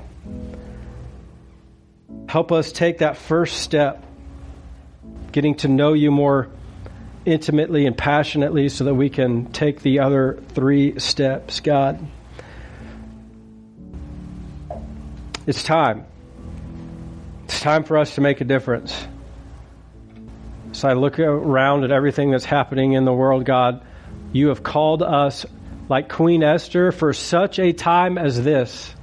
Help 2.28 2.52
us 2.52 2.70
take 2.70 2.98
that 2.98 3.16
first 3.16 3.58
step, 3.58 4.04
getting 5.32 5.56
to 5.56 5.68
know 5.68 5.94
you 5.94 6.10
more 6.10 6.48
intimately 7.28 7.86
and 7.86 7.96
passionately 7.96 8.68
so 8.70 8.84
that 8.84 8.94
we 8.94 9.10
can 9.10 9.52
take 9.52 9.82
the 9.82 10.00
other 10.00 10.38
three 10.54 10.98
steps, 10.98 11.60
God. 11.60 12.04
It's 15.46 15.62
time. 15.62 16.06
It's 17.44 17.60
time 17.60 17.84
for 17.84 17.98
us 17.98 18.14
to 18.14 18.20
make 18.20 18.40
a 18.40 18.44
difference. 18.44 19.06
So 20.72 20.88
I 20.88 20.94
look 20.94 21.18
around 21.18 21.84
at 21.84 21.90
everything 21.90 22.30
that's 22.30 22.44
happening 22.44 22.92
in 22.92 23.04
the 23.04 23.12
world, 23.12 23.44
God. 23.44 23.84
You 24.32 24.48
have 24.48 24.62
called 24.62 25.02
us, 25.02 25.44
like 25.88 26.08
Queen 26.08 26.42
Esther, 26.42 26.92
for 26.92 27.12
such 27.12 27.58
a 27.58 27.72
time 27.72 28.16
as 28.18 28.42
this. 28.42 28.94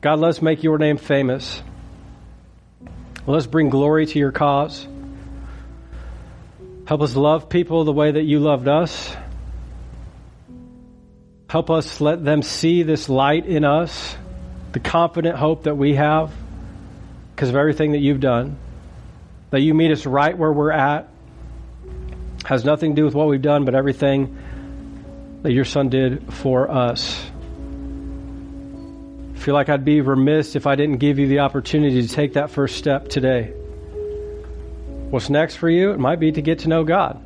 God, 0.00 0.18
let's 0.18 0.40
make 0.40 0.62
your 0.62 0.78
name 0.78 0.96
famous. 0.96 1.62
Let's 3.26 3.46
bring 3.46 3.68
glory 3.68 4.06
to 4.06 4.18
your 4.18 4.32
cause. 4.32 4.86
Help 6.90 7.02
us 7.02 7.14
love 7.14 7.48
people 7.48 7.84
the 7.84 7.92
way 7.92 8.10
that 8.10 8.24
you 8.24 8.40
loved 8.40 8.66
us. 8.66 9.16
Help 11.48 11.70
us 11.70 12.00
let 12.00 12.24
them 12.24 12.42
see 12.42 12.82
this 12.82 13.08
light 13.08 13.46
in 13.46 13.64
us, 13.64 14.16
the 14.72 14.80
confident 14.80 15.36
hope 15.36 15.62
that 15.62 15.76
we 15.76 15.94
have 15.94 16.32
because 17.32 17.48
of 17.48 17.54
everything 17.54 17.92
that 17.92 18.00
you've 18.00 18.18
done. 18.18 18.56
That 19.50 19.60
you 19.60 19.72
meet 19.72 19.92
us 19.92 20.04
right 20.04 20.36
where 20.36 20.52
we're 20.52 20.72
at. 20.72 21.08
Has 22.44 22.64
nothing 22.64 22.96
to 22.96 23.02
do 23.02 23.04
with 23.04 23.14
what 23.14 23.28
we've 23.28 23.40
done, 23.40 23.64
but 23.64 23.76
everything 23.76 24.36
that 25.42 25.52
your 25.52 25.64
son 25.64 25.90
did 25.90 26.34
for 26.34 26.68
us. 26.68 27.24
I 29.36 29.38
feel 29.38 29.54
like 29.54 29.68
I'd 29.68 29.84
be 29.84 30.00
remiss 30.00 30.56
if 30.56 30.66
I 30.66 30.74
didn't 30.74 30.96
give 30.96 31.20
you 31.20 31.28
the 31.28 31.38
opportunity 31.38 32.04
to 32.04 32.08
take 32.12 32.32
that 32.32 32.50
first 32.50 32.78
step 32.78 33.06
today. 33.06 33.54
What's 35.10 35.28
next 35.28 35.56
for 35.56 35.68
you? 35.68 35.90
It 35.90 35.98
might 35.98 36.20
be 36.20 36.30
to 36.30 36.40
get 36.40 36.60
to 36.60 36.68
know 36.68 36.84
God. 36.84 37.20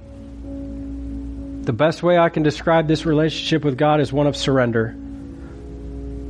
The 1.67 1.73
best 1.75 2.03
way 2.03 2.17
I 2.17 2.31
can 2.31 2.43
describe 2.43 2.89
this 2.89 3.05
relationship 3.05 3.63
with 3.63 3.77
God 3.77 4.01
is 4.01 4.11
one 4.11 4.27
of 4.27 4.37
surrender. 4.37 4.97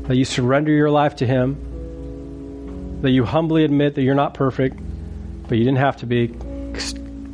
That 0.08 0.16
you 0.16 0.24
surrender 0.24 0.72
your 0.72 0.90
life 0.90 1.16
to 1.16 1.26
Him, 1.26 3.00
that 3.02 3.10
you 3.10 3.24
humbly 3.24 3.64
admit 3.64 3.94
that 3.94 4.02
you're 4.02 4.16
not 4.16 4.34
perfect, 4.34 4.76
but 5.48 5.56
you 5.56 5.64
didn't 5.64 5.78
have 5.78 5.98
to 5.98 6.06
be. 6.06 6.34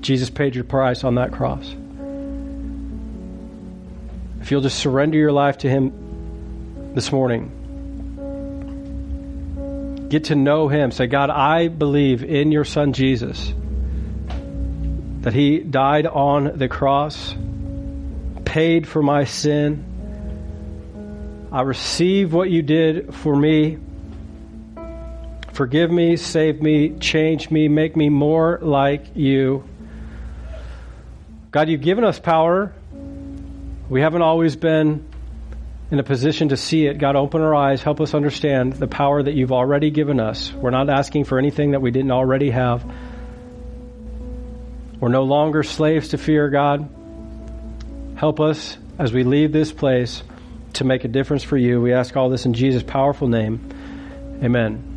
Jesus 0.01 0.29
paid 0.29 0.55
your 0.55 0.65
price 0.65 1.03
on 1.03 1.15
that 1.15 1.33
cross. 1.33 1.75
If 4.43 4.51
you'll 4.51 4.61
just 4.61 4.79
surrender 4.79 5.17
your 5.17 5.33
life 5.33 5.59
to 5.59 5.69
Him 5.71 6.95
this 6.95 7.11
morning, 7.11 7.57
get 10.11 10.25
to 10.25 10.35
know 10.35 10.69
Him. 10.69 10.91
Say, 10.91 11.07
God, 11.07 11.31
I 11.31 11.69
believe 11.69 12.23
in 12.23 12.53
your 12.53 12.67
Son 12.67 12.93
Jesus 12.93 13.55
that 15.21 15.33
he 15.33 15.59
died 15.59 16.07
on 16.07 16.59
the 16.59 16.69
cross, 16.69 17.35
paid 18.45 18.89
for 18.89 19.03
my 19.03 19.25
sin, 19.25 19.87
I 21.53 21.63
receive 21.63 22.33
what 22.33 22.49
you 22.49 22.63
did 22.63 23.15
for 23.15 23.35
me. 23.35 23.79
Forgive 25.53 25.91
me, 25.91 26.17
save 26.17 26.63
me, 26.63 26.99
change 26.99 27.51
me, 27.51 27.69
make 27.69 27.97
me 27.97 28.09
more 28.09 28.61
like 28.63 29.17
you. 29.17 29.65
God, 31.51 31.69
you've 31.69 31.81
given 31.81 32.05
us 32.05 32.21
power. 32.21 32.73
We 33.89 34.01
haven't 34.01 34.23
always 34.23 34.55
been 34.55 35.05
in 35.91 35.99
a 35.99 36.05
position 36.05 36.51
to 36.51 36.57
see 36.57 36.87
it. 36.87 36.99
God, 36.99 37.17
open 37.17 37.43
our 37.43 37.55
eyes, 37.55 37.83
help 37.83 38.01
us 38.01 38.15
understand 38.15 38.75
the 38.75 38.87
power 38.87 39.21
that 39.21 39.35
you've 39.35 39.51
already 39.51 39.91
given 39.91 40.21
us. 40.21 40.53
We're 40.53 40.71
not 40.71 40.89
asking 40.89 41.25
for 41.25 41.37
anything 41.39 41.73
that 41.73 41.83
we 41.83 41.91
didn't 41.91 42.13
already 42.13 42.51
have. 42.51 42.85
We're 45.01 45.09
no 45.09 45.25
longer 45.25 45.63
slaves 45.63 46.09
to 46.09 46.19
fear, 46.19 46.51
God. 46.51 46.89
Help 48.17 48.39
us 48.39 48.77
as 48.99 49.13
we 49.13 49.25
leave 49.25 49.51
this 49.51 49.73
place 49.73 50.23
to 50.75 50.85
make 50.85 51.05
a 51.05 51.09
difference 51.09 51.43
for 51.43 51.57
you. 51.57 51.81
We 51.81 51.95
ask 51.95 52.17
all 52.17 52.29
this 52.29 52.45
in 52.45 52.53
Jesus' 52.53 52.83
powerful 52.83 53.29
name. 53.29 53.67
Amen. 54.43 54.90